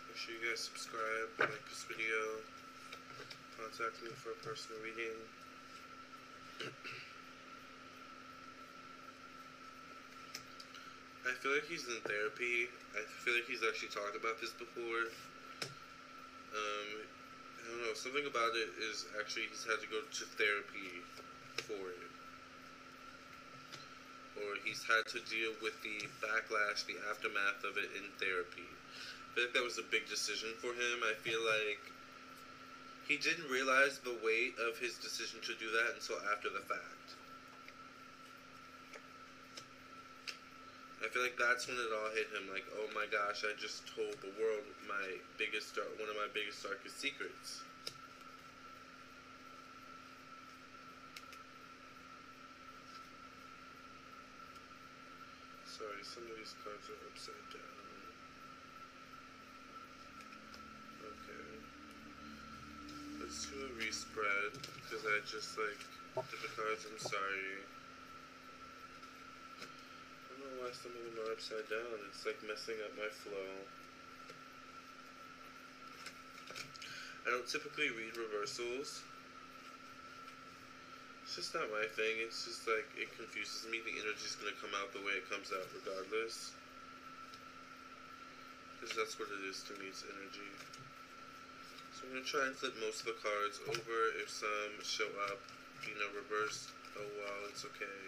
Make 0.08 0.15
sure 0.15 0.34
you 0.34 0.50
guys 0.50 0.57
subscribe, 0.68 1.32
like 1.40 1.64
this 1.72 1.88
video, 1.88 2.44
contact 3.56 4.04
me 4.04 4.12
for 4.20 4.36
a 4.36 4.40
personal 4.44 4.76
reading. 4.84 5.16
I 11.24 11.32
feel 11.40 11.56
like 11.56 11.68
he's 11.72 11.88
in 11.88 12.00
therapy. 12.04 12.68
I 12.96 13.04
feel 13.24 13.36
like 13.36 13.48
he's 13.48 13.64
actually 13.64 13.96
talked 13.96 14.20
about 14.20 14.44
this 14.44 14.52
before. 14.60 15.08
Um, 16.52 16.90
I 17.04 17.64
don't 17.72 17.82
know. 17.88 17.96
Something 17.96 18.28
about 18.28 18.56
it 18.60 18.72
is 18.92 19.08
actually 19.16 19.48
he's 19.48 19.64
had 19.64 19.80
to 19.80 19.88
go 19.88 20.04
to 20.04 20.24
therapy 20.36 21.04
for 21.64 21.96
it, 21.96 22.12
or 24.40 24.60
he's 24.68 24.84
had 24.84 25.04
to 25.16 25.20
deal 25.32 25.56
with 25.64 25.80
the 25.84 26.08
backlash, 26.20 26.84
the 26.88 27.00
aftermath 27.08 27.64
of 27.64 27.80
it 27.80 27.92
in 27.96 28.08
therapy. 28.20 28.68
I 29.38 29.41
like 29.41 29.54
that 29.54 29.62
was 29.62 29.78
a 29.78 29.84
big 29.84 30.10
decision 30.10 30.50
for 30.58 30.73
him. 30.73 31.06
I 31.06 31.13
feel 31.13 31.39
like 31.45 31.78
he 33.08 33.17
didn't 33.17 33.47
realize 33.50 34.00
the 34.00 34.17
weight 34.26 34.58
of 34.58 34.80
his 34.80 34.95
decision 34.97 35.39
to 35.41 35.54
do 35.54 35.69
that 35.71 35.93
until 35.93 36.17
after 36.32 36.50
the 36.50 36.62
fact. 36.62 37.13
I 41.04 41.08
feel 41.08 41.21
like 41.21 41.38
that's 41.38 41.67
when 41.67 41.78
it 41.78 41.93
all 41.93 42.10
hit 42.10 42.28
him. 42.34 42.50
Like, 42.52 42.65
oh 42.82 42.89
my 42.95 43.06
gosh, 43.06 43.45
I 43.45 43.54
just 43.62 43.86
told 43.95 44.17
the 44.19 44.34
world 44.41 44.65
my 44.88 45.21
biggest, 45.38 45.76
dark, 45.76 45.88
one 46.00 46.10
of 46.10 46.15
my 46.15 46.28
biggest, 46.34 46.63
darkest 46.63 47.00
secrets. 47.00 47.62
Sorry, 55.78 56.02
some 56.02 56.23
of 56.23 56.36
these 56.36 56.56
cards 56.65 56.89
are 56.89 56.97
upside 57.13 57.47
down. 57.54 57.78
Okay. 61.06 61.47
Let's 63.21 63.47
do 63.58 63.65
a 63.65 63.74
respread 63.82 64.54
because 64.78 65.02
I 65.02 65.17
just 65.26 65.58
like 65.58 65.82
did 66.30 66.41
the 66.46 66.52
cards. 66.54 66.86
I'm 66.86 67.02
sorry. 67.02 67.65
I 69.58 70.30
don't 70.30 70.46
know 70.46 70.62
why 70.62 70.70
some 70.78 70.93
of 70.93 71.02
them 71.02 71.17
are 71.26 71.34
upside 71.34 71.65
down. 71.65 71.98
It's 72.13 72.22
like 72.26 72.38
messing 72.46 72.78
up 72.86 72.93
my 72.93 73.10
flow. 73.26 73.65
I 77.26 77.34
don't 77.34 77.50
typically 77.50 77.89
read 77.89 78.13
reversals. 78.13 79.02
It's 81.26 81.36
just 81.36 81.54
not 81.58 81.67
my 81.74 81.89
thing. 81.98 82.22
It's 82.22 82.46
just 82.46 82.70
like 82.70 82.88
it 82.96 83.10
confuses 83.17 83.65
me. 83.67 83.82
The 83.82 83.98
energy's 84.00 84.38
gonna 84.38 84.56
come 84.62 84.72
out 84.78 84.93
the 84.93 85.02
way 85.02 85.17
it 85.17 85.26
comes 85.28 85.50
out, 85.50 85.65
regardless. 85.74 86.54
Because 88.78 88.96
that's 88.96 89.17
what 89.17 89.28
it 89.34 89.41
is 89.50 89.65
to 89.67 89.74
me. 89.82 89.89
It's 89.89 90.06
energy. 90.06 90.48
I'm 92.08 92.15
gonna 92.15 92.24
try 92.24 92.48
and 92.48 92.56
flip 92.56 92.72
most 92.80 93.04
of 93.04 93.12
the 93.12 93.20
cards 93.20 93.60
over. 93.67 94.00
If 94.24 94.32
some 94.32 94.80
show 94.80 95.12
up, 95.28 95.43
you 95.84 95.91
know, 96.00 96.08
reverse. 96.15 96.72
oh 96.96 97.04
well, 97.04 97.39
it's 97.52 97.67
okay. 97.67 98.00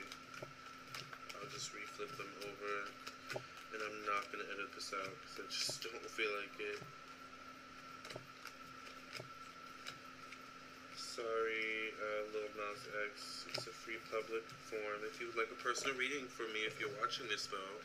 I'll 1.35 1.51
just 1.51 1.75
reflip 1.75 2.07
them 2.15 2.31
over, 2.47 2.87
and 3.35 3.79
I'm 3.83 3.99
not 4.07 4.23
gonna 4.31 4.47
edit 4.55 4.71
this 4.71 4.95
out 4.95 5.03
because 5.03 5.35
I 5.35 5.45
just 5.51 5.83
don't 5.83 5.99
feel 6.15 6.31
like 6.31 6.55
it. 6.63 6.79
Sorry, 10.95 11.91
uh, 11.99 12.23
Lil 12.31 12.55
Nas 12.55 12.83
X. 13.11 13.51
It's 13.51 13.67
a 13.67 13.75
free 13.83 13.99
public 14.15 14.47
forum. 14.71 15.03
If 15.11 15.19
you 15.19 15.27
would 15.27 15.35
like 15.35 15.51
a 15.51 15.59
personal 15.59 15.99
reading 15.99 16.23
for 16.31 16.47
me, 16.55 16.63
if 16.63 16.79
you're 16.79 16.95
watching 17.03 17.27
this 17.27 17.51
though, 17.51 17.75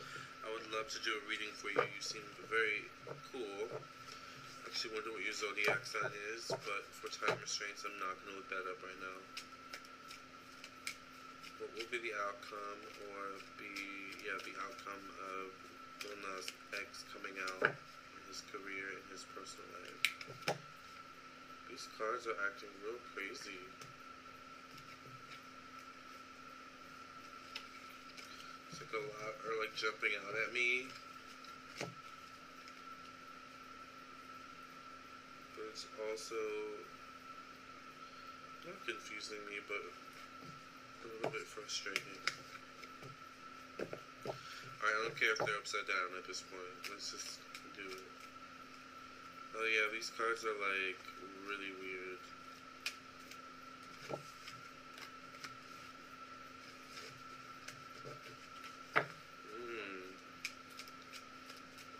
I 0.46 0.54
would 0.54 0.70
love 0.70 0.86
to 0.94 1.00
do 1.02 1.10
a 1.10 1.22
reading 1.26 1.50
for 1.58 1.74
you. 1.74 1.82
You 1.82 2.02
seem 2.06 2.22
very 2.46 2.86
cool. 3.34 3.66
Actually 4.74 4.98
wonder 4.98 5.14
what 5.14 5.22
your 5.22 5.38
zodiac 5.38 5.86
sign 5.86 6.10
is, 6.34 6.50
but 6.50 6.82
for 6.90 7.06
time 7.06 7.38
restraints, 7.38 7.86
I'm 7.86 7.94
not 8.02 8.18
gonna 8.18 8.42
look 8.42 8.50
that 8.50 8.66
up 8.66 8.82
right 8.82 8.98
now. 8.98 9.18
What 11.62 11.70
will 11.78 11.86
be 11.94 12.02
the 12.02 12.10
outcome, 12.26 12.82
or 13.06 13.38
be 13.54 13.70
yeah, 14.26 14.34
the 14.42 14.50
outcome 14.66 15.06
of 15.30 15.54
Lil 16.02 16.18
Nas 16.26 16.50
X 16.74 17.06
coming 17.14 17.38
out 17.54 17.70
in 17.70 18.22
his 18.26 18.42
career 18.50 18.98
and 18.98 19.06
his 19.14 19.22
personal 19.30 19.62
life? 19.78 20.58
These 21.70 21.86
cards 21.94 22.26
are 22.26 22.34
acting 22.42 22.74
real 22.82 22.98
crazy. 23.14 23.62
It's 28.74 28.82
like 28.82 28.90
a 28.90 29.06
lot 29.22 29.38
are 29.38 29.54
like 29.62 29.70
jumping 29.78 30.18
out 30.18 30.34
at 30.34 30.50
me. 30.50 30.90
But 35.54 35.63
it's 35.74 35.86
also 36.08 36.38
not 38.64 38.78
confusing 38.86 39.42
me, 39.50 39.58
but 39.66 39.82
a 39.82 41.06
little 41.10 41.30
bit 41.34 41.42
frustrating. 41.42 42.22
I 43.82 44.90
don't 45.02 45.18
care 45.18 45.32
if 45.32 45.38
they're 45.42 45.58
upside 45.58 45.88
down 45.90 46.14
at 46.16 46.28
this 46.28 46.42
point. 46.46 46.62
Let's 46.92 47.10
just 47.10 47.40
do 47.74 47.82
it. 47.90 48.06
Oh 49.58 49.66
yeah, 49.66 49.90
these 49.92 50.12
cards 50.16 50.44
are 50.44 50.54
like 50.54 51.02
really 51.42 51.74
weird. 51.82 52.22
Hmm. 58.94 60.06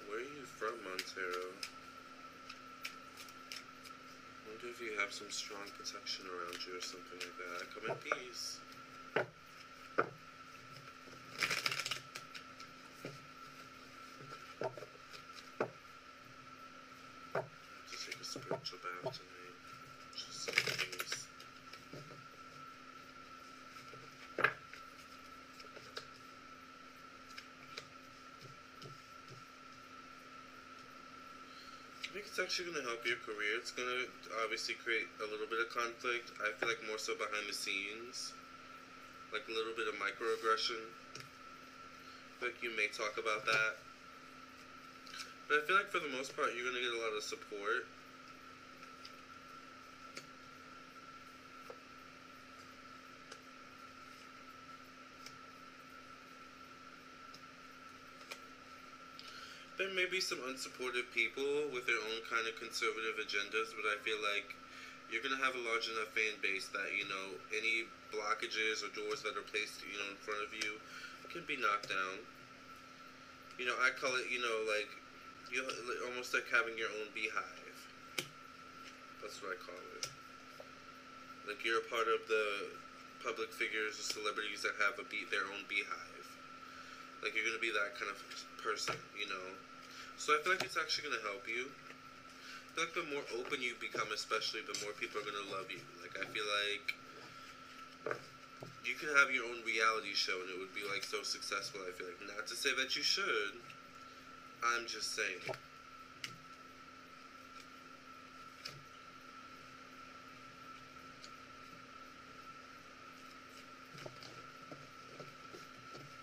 Where 0.07 0.19
are 0.19 0.23
you 0.23 0.47
from, 0.47 0.79
Montero? 0.85 1.51
wonder 4.65 4.69
if 4.69 4.81
you 4.81 4.99
have 4.99 5.13
some 5.13 5.31
strong 5.31 5.61
protection 5.77 6.25
around 6.27 6.57
you 6.67 6.79
or 6.79 6.81
something 6.81 7.19
like 7.19 7.37
that. 7.37 7.67
Come 7.75 7.91
in 7.91 7.97
peace. 7.97 8.59
to 17.91 17.97
take 18.07 18.21
a 18.21 18.25
spiritual 18.25 18.79
bath 18.79 19.13
tonight. 19.13 19.57
Just 20.17 20.45
some 20.45 20.55
peace. 20.55 21.27
I 32.15 32.23
think 32.23 32.31
it's 32.31 32.39
actually 32.39 32.71
going 32.71 32.79
to 32.79 32.87
help 32.87 33.03
your 33.03 33.19
career. 33.27 33.59
It's 33.59 33.75
going 33.75 33.91
to 33.91 34.07
obviously 34.39 34.79
create 34.79 35.11
a 35.19 35.27
little 35.27 35.51
bit 35.51 35.59
of 35.59 35.67
conflict. 35.75 36.31
I 36.39 36.55
feel 36.55 36.71
like 36.71 36.79
more 36.87 36.95
so 36.95 37.11
behind 37.13 37.51
the 37.51 37.53
scenes. 37.53 38.31
Like 39.33 39.43
a 39.51 39.53
little 39.53 39.75
bit 39.75 39.91
of 39.91 39.99
microaggression. 39.99 40.79
Like 42.41 42.55
you 42.63 42.71
may 42.71 42.87
talk 42.87 43.19
about 43.19 43.45
that. 43.47 43.75
But 45.49 45.59
I 45.59 45.61
feel 45.67 45.75
like 45.75 45.91
for 45.91 45.99
the 45.99 46.07
most 46.07 46.37
part, 46.37 46.55
you're 46.55 46.63
going 46.63 46.79
to 46.79 46.87
get 46.87 46.95
a 46.95 47.03
lot 47.03 47.11
of 47.11 47.25
support. 47.25 47.83
There 59.85 59.93
may 59.93 60.09
be 60.09 60.17
some 60.17 60.41
unsupportive 60.49 61.13
people 61.13 61.69
with 61.69 61.85
their 61.85 62.01
own 62.01 62.25
kind 62.25 62.49
of 62.49 62.57
conservative 62.57 63.21
agendas, 63.21 63.69
but 63.77 63.85
I 63.85 64.01
feel 64.01 64.17
like 64.17 64.57
you're 65.13 65.21
gonna 65.21 65.37
have 65.45 65.53
a 65.53 65.61
large 65.61 65.93
enough 65.93 66.09
fan 66.17 66.41
base 66.41 66.73
that 66.73 66.89
you 66.97 67.05
know 67.05 67.37
any 67.53 67.85
blockages 68.09 68.81
or 68.81 68.89
doors 68.97 69.21
that 69.29 69.37
are 69.37 69.45
placed 69.45 69.85
you 69.85 70.01
know 70.01 70.09
in 70.09 70.17
front 70.25 70.41
of 70.41 70.57
you 70.57 70.81
can 71.29 71.45
be 71.45 71.61
knocked 71.61 71.93
down. 71.93 72.25
You 73.61 73.69
know, 73.69 73.77
I 73.77 73.93
call 73.93 74.17
it 74.17 74.33
you 74.33 74.41
know 74.41 74.65
like 74.65 74.89
you 75.53 75.61
almost 76.09 76.33
like 76.33 76.49
having 76.49 76.81
your 76.81 76.89
own 77.05 77.13
beehive. 77.13 77.77
That's 79.21 79.37
what 79.45 79.53
I 79.53 79.61
call 79.61 79.85
it. 80.01 80.09
Like 81.45 81.61
you're 81.61 81.85
a 81.85 81.89
part 81.93 82.09
of 82.09 82.25
the 82.25 82.73
public 83.21 83.53
figures 83.53 84.01
or 84.01 84.05
celebrities 84.09 84.65
that 84.65 84.81
have 84.81 84.97
a 84.97 85.05
their 85.29 85.45
own 85.45 85.69
beehive. 85.69 86.29
Like 87.21 87.37
you're 87.37 87.45
gonna 87.45 87.61
be 87.61 87.69
that 87.77 88.01
kind 88.01 88.09
of 88.09 88.17
person, 88.65 88.97
you 89.13 89.29
know. 89.29 89.45
So 90.17 90.35
I 90.35 90.39
feel 90.39 90.53
like 90.53 90.65
it's 90.65 90.77
actually 90.77 91.09
gonna 91.11 91.23
help 91.23 91.47
you. 91.49 91.71
I 92.51 92.75
feel 92.75 92.85
like 92.85 92.95
the 92.95 93.03
more 93.05 93.25
open 93.39 93.63
you 93.63 93.75
become, 93.81 94.13
especially, 94.13 94.61
the 94.63 94.79
more 94.83 94.93
people 94.93 95.21
are 95.21 95.25
gonna 95.25 95.51
love 95.51 95.71
you. 95.71 95.81
Like 96.03 96.17
I 96.21 96.27
feel 96.33 96.45
like 96.45 96.95
you 98.85 98.95
could 98.95 99.17
have 99.17 99.31
your 99.31 99.45
own 99.45 99.63
reality 99.65 100.13
show 100.15 100.41
and 100.41 100.51
it 100.51 100.59
would 100.59 100.75
be 100.75 100.83
like 100.85 101.03
so 101.05 101.23
successful. 101.23 101.81
I 101.87 101.93
feel 101.93 102.07
like 102.07 102.37
not 102.37 102.47
to 102.49 102.55
say 102.57 102.75
that 102.75 102.97
you 102.97 103.03
should. 103.03 103.55
I'm 104.63 104.87
just 104.87 105.15
saying. 105.15 105.41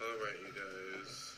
Alright, 0.01 0.35
you 0.41 0.51
guys. 0.53 1.33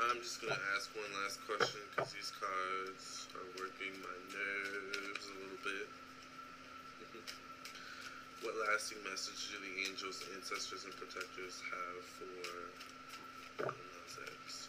I'm 0.00 0.22
just 0.38 0.50
gonna 0.50 0.62
ask 0.76 0.94
one 0.94 1.10
last 1.22 1.40
question 1.46 1.80
because 1.90 2.12
these 2.12 2.30
cards 2.38 3.26
are 3.34 3.48
working 3.58 3.90
my 3.98 4.18
nerves 4.30 5.26
a 5.26 5.34
little 5.34 5.58
bit. 5.66 5.88
what 8.46 8.54
lasting 8.70 8.98
message 9.02 9.50
do 9.50 9.58
the 9.58 9.90
angels, 9.90 10.22
ancestors, 10.36 10.84
and 10.84 10.94
protectors 10.94 11.58
have 11.74 12.04
for 12.22 13.66
Nas 13.66 14.18
X? 14.46 14.68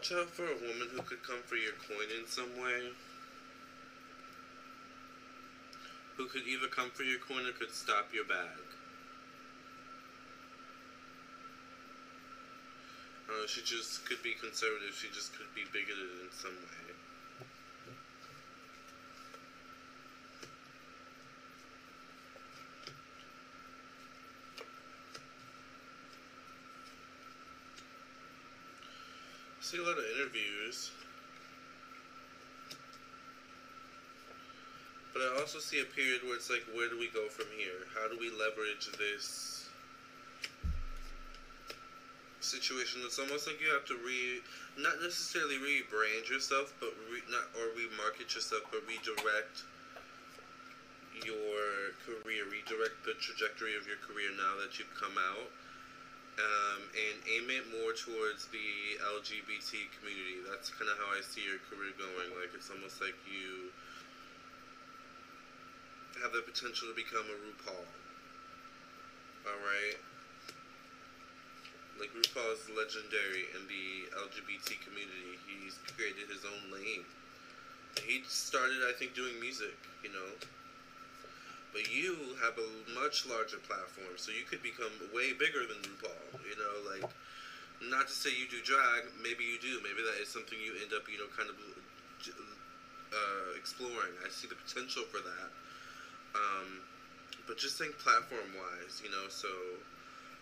Watch 0.00 0.12
out 0.12 0.30
for 0.30 0.44
a 0.44 0.54
woman 0.54 0.88
who 0.96 1.02
could 1.02 1.22
come 1.22 1.42
for 1.44 1.56
your 1.56 1.74
coin 1.86 2.08
in 2.18 2.26
some 2.26 2.48
way. 2.56 2.88
Who 6.16 6.24
could 6.24 6.48
either 6.48 6.68
come 6.68 6.88
for 6.88 7.02
your 7.02 7.18
coin 7.18 7.44
or 7.46 7.52
could 7.52 7.70
stop 7.70 8.08
your 8.14 8.24
bag. 8.24 8.64
Uh, 13.28 13.46
she 13.46 13.60
just 13.60 14.06
could 14.06 14.22
be 14.22 14.32
conservative. 14.40 14.96
She 14.96 15.08
just 15.12 15.36
could 15.36 15.54
be 15.54 15.68
bigoted 15.70 16.24
in 16.24 16.32
some 16.32 16.56
way. 16.56 16.94
I 29.60 29.62
see 29.62 29.76
a 29.76 29.82
lot 29.82 29.98
of 29.98 30.04
interviews. 30.16 30.90
But 35.12 35.20
I 35.20 35.39
also 35.50 35.58
see 35.58 35.82
a 35.82 35.90
period 35.98 36.22
where 36.22 36.38
it's 36.38 36.46
like, 36.46 36.62
where 36.78 36.86
do 36.86 36.94
we 36.94 37.10
go 37.10 37.26
from 37.26 37.50
here? 37.58 37.82
How 37.98 38.06
do 38.06 38.14
we 38.22 38.30
leverage 38.30 38.86
this 39.02 39.66
situation? 42.38 43.02
It's 43.02 43.18
almost 43.18 43.50
like 43.50 43.58
you 43.58 43.66
have 43.74 43.82
to 43.90 43.98
re, 43.98 44.46
not 44.78 45.02
necessarily 45.02 45.58
rebrand 45.58 46.30
yourself, 46.30 46.70
but 46.78 46.94
re, 47.10 47.18
not 47.26 47.50
or 47.58 47.74
remarket 47.74 48.30
yourself, 48.30 48.62
but 48.70 48.86
redirect 48.86 49.66
your 51.26 51.98
career, 52.06 52.46
redirect 52.46 53.02
the 53.02 53.18
trajectory 53.18 53.74
of 53.74 53.90
your 53.90 53.98
career 54.06 54.30
now 54.38 54.54
that 54.62 54.78
you've 54.78 54.94
come 54.94 55.18
out 55.18 55.50
um, 56.38 56.80
and 56.94 57.18
aim 57.26 57.50
it 57.50 57.66
more 57.74 57.90
towards 57.90 58.46
the 58.54 59.02
LGBT 59.18 59.90
community. 59.98 60.46
That's 60.46 60.70
kind 60.70 60.86
of 60.86 60.94
how 60.94 61.10
I 61.10 61.26
see 61.26 61.42
your 61.42 61.58
career 61.66 61.90
going. 61.98 62.38
Like 62.38 62.54
it's 62.54 62.70
almost 62.70 63.02
like 63.02 63.18
you 63.26 63.74
have 66.22 66.32
the 66.36 66.44
potential 66.44 66.88
to 66.88 66.94
become 66.94 67.24
a 67.24 67.36
RuPaul. 67.40 67.86
All 69.48 69.60
right. 69.64 69.96
Like 71.96 72.12
RuPaul 72.12 72.52
is 72.56 72.64
legendary 72.72 73.48
in 73.56 73.64
the 73.68 74.08
LGBT 74.28 74.80
community. 74.84 75.40
He's 75.48 75.80
created 75.96 76.28
his 76.28 76.44
own 76.44 76.72
lane. 76.72 77.04
He 78.04 78.22
started, 78.28 78.84
I 78.84 78.92
think, 78.96 79.16
doing 79.16 79.40
music. 79.40 79.76
You 80.04 80.12
know. 80.12 80.30
But 81.72 81.88
you 81.88 82.36
have 82.42 82.58
a 82.58 82.68
much 82.98 83.24
larger 83.30 83.62
platform, 83.62 84.16
so 84.16 84.32
you 84.34 84.42
could 84.44 84.60
become 84.60 84.90
way 85.14 85.32
bigger 85.32 85.64
than 85.64 85.80
RuPaul. 85.80 86.40
You 86.44 86.56
know, 86.60 86.74
like, 86.88 87.06
not 87.88 88.08
to 88.08 88.14
say 88.14 88.28
you 88.34 88.44
do 88.50 88.60
drag, 88.60 89.08
maybe 89.22 89.44
you 89.44 89.56
do. 89.56 89.80
Maybe 89.80 90.04
that 90.04 90.20
is 90.20 90.28
something 90.28 90.58
you 90.60 90.76
end 90.82 90.92
up, 90.92 91.08
you 91.08 91.16
know, 91.16 91.30
kind 91.32 91.48
of 91.48 91.56
uh, 93.12 93.56
exploring. 93.56 94.12
I 94.20 94.28
see 94.28 94.48
the 94.48 94.58
potential 94.58 95.04
for 95.08 95.22
that. 95.24 95.48
Um, 96.34 96.80
but 97.46 97.58
just 97.58 97.78
think 97.78 97.98
platform 97.98 98.54
wise, 98.54 99.02
you 99.02 99.10
know, 99.10 99.26
so 99.28 99.48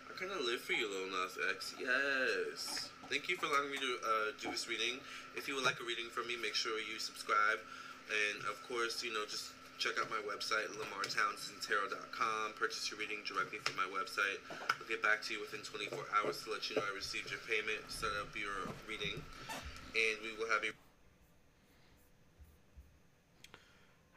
I 0.09 0.17
kind 0.19 0.31
of 0.31 0.45
live 0.45 0.61
for 0.61 0.73
you, 0.73 0.89
Lil 0.89 1.09
Nas 1.09 1.37
X. 1.49 1.73
Yes. 1.79 2.89
Thank 3.09 3.29
you 3.29 3.37
for 3.37 3.47
allowing 3.47 3.71
me 3.71 3.77
to 3.77 3.91
uh, 4.05 4.29
do 4.41 4.51
this 4.51 4.69
reading. 4.69 5.01
If 5.35 5.47
you 5.47 5.55
would 5.55 5.65
like 5.65 5.79
a 5.81 5.85
reading 5.85 6.09
from 6.13 6.27
me, 6.27 6.37
make 6.41 6.53
sure 6.53 6.77
you 6.77 6.99
subscribe. 6.99 7.57
And 8.09 8.45
of 8.45 8.61
course, 8.69 9.03
you 9.03 9.13
know, 9.13 9.25
just 9.29 9.53
check 9.79 9.93
out 9.97 10.09
my 10.09 10.21
website, 10.27 10.67
lamartownsendtarot.com. 10.75 12.53
Purchase 12.59 12.91
your 12.91 12.99
reading 12.99 13.25
directly 13.25 13.59
from 13.63 13.77
my 13.77 13.87
website. 13.89 14.37
I'll 14.51 14.89
get 14.89 15.01
back 15.01 15.23
to 15.23 15.33
you 15.33 15.41
within 15.41 15.61
24 15.61 15.97
hours 16.19 16.43
to 16.43 16.51
let 16.51 16.69
you 16.69 16.75
know 16.75 16.83
I 16.83 16.93
received 16.93 17.31
your 17.31 17.39
payment, 17.47 17.79
set 17.87 18.09
up 18.19 18.29
your 18.35 18.73
reading, 18.89 19.21
and 19.95 20.15
we 20.21 20.35
will 20.37 20.51
have 20.51 20.65
you. 20.65 20.73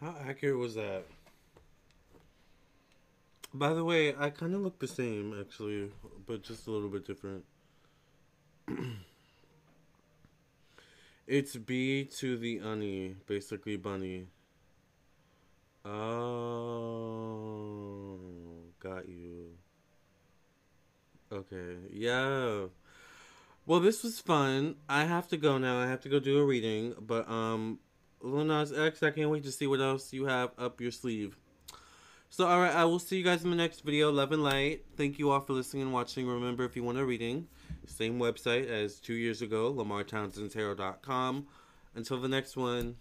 How 0.01 0.15
accurate 0.29 0.59
was 0.59 0.75
that? 0.75 1.05
By 3.55 3.75
the 3.75 3.85
way, 3.85 4.15
I 4.17 4.31
kind 4.31 4.55
of 4.55 4.63
look 4.63 4.79
the 4.79 4.89
same 4.89 5.39
actually, 5.39 5.91
but 6.27 6.43
just 6.43 6.67
a 6.67 6.71
little 6.71 6.89
bit 6.89 7.07
different. 7.07 7.45
it's 11.27 11.57
B 11.57 12.05
to 12.19 12.39
the 12.39 12.61
unny, 12.61 13.17
basically 13.27 13.77
bunny. 13.77 14.29
Oh, 15.85 15.99
got 18.81 19.07
you. 19.07 19.49
Okay, 21.31 21.77
yeah. 21.93 22.69
Well, 23.67 23.81
this 23.81 24.03
was 24.03 24.19
fun. 24.19 24.77
I 24.89 25.05
have 25.05 25.29
to 25.29 25.37
go 25.37 25.59
now. 25.59 25.79
I 25.79 25.87
have 25.89 26.01
to 26.03 26.09
go 26.09 26.19
do 26.19 26.39
a 26.39 26.45
reading, 26.45 26.95
but 27.01 27.29
um, 27.29 27.81
Lil 28.21 28.45
Nas 28.45 28.73
X, 28.73 29.03
I 29.03 29.11
can't 29.11 29.29
wait 29.29 29.45
to 29.45 29.53
see 29.53 29.67
what 29.67 29.81
else 29.81 30.13
you 30.13 30.25
have 30.25 30.53
up 30.57 30.81
your 30.81 30.91
sleeve. 30.91 31.37
So, 32.35 32.49
alright, 32.49 32.75
I 32.75 32.87
will 32.87 32.99
see 32.99 33.19
you 33.19 33.25
guys 33.25 33.45
in 33.45 33.51
the 33.51 33.57
next 33.57 33.81
video. 33.83 34.11
Love 34.11 34.33
and 34.33 34.43
light. 34.43 34.87
Thank 34.97 35.19
you 35.19 35.31
all 35.31 35.41
for 35.41 35.53
listening 35.53 35.83
and 35.83 35.93
watching. 35.93 36.27
Remember, 36.27 36.65
if 36.65 36.75
you 36.75 36.83
want 36.83 36.97
a 36.97 37.05
reading, 37.05 37.47
same 37.87 38.19
website 38.19 38.71
as 38.71 39.01
two 39.01 39.13
years 39.13 39.43
ago, 39.43 39.71
lamartownsendtarot.com. 39.75 41.47
Until 41.95 42.17
the 42.23 42.29
next 42.29 42.57
one. 42.57 42.97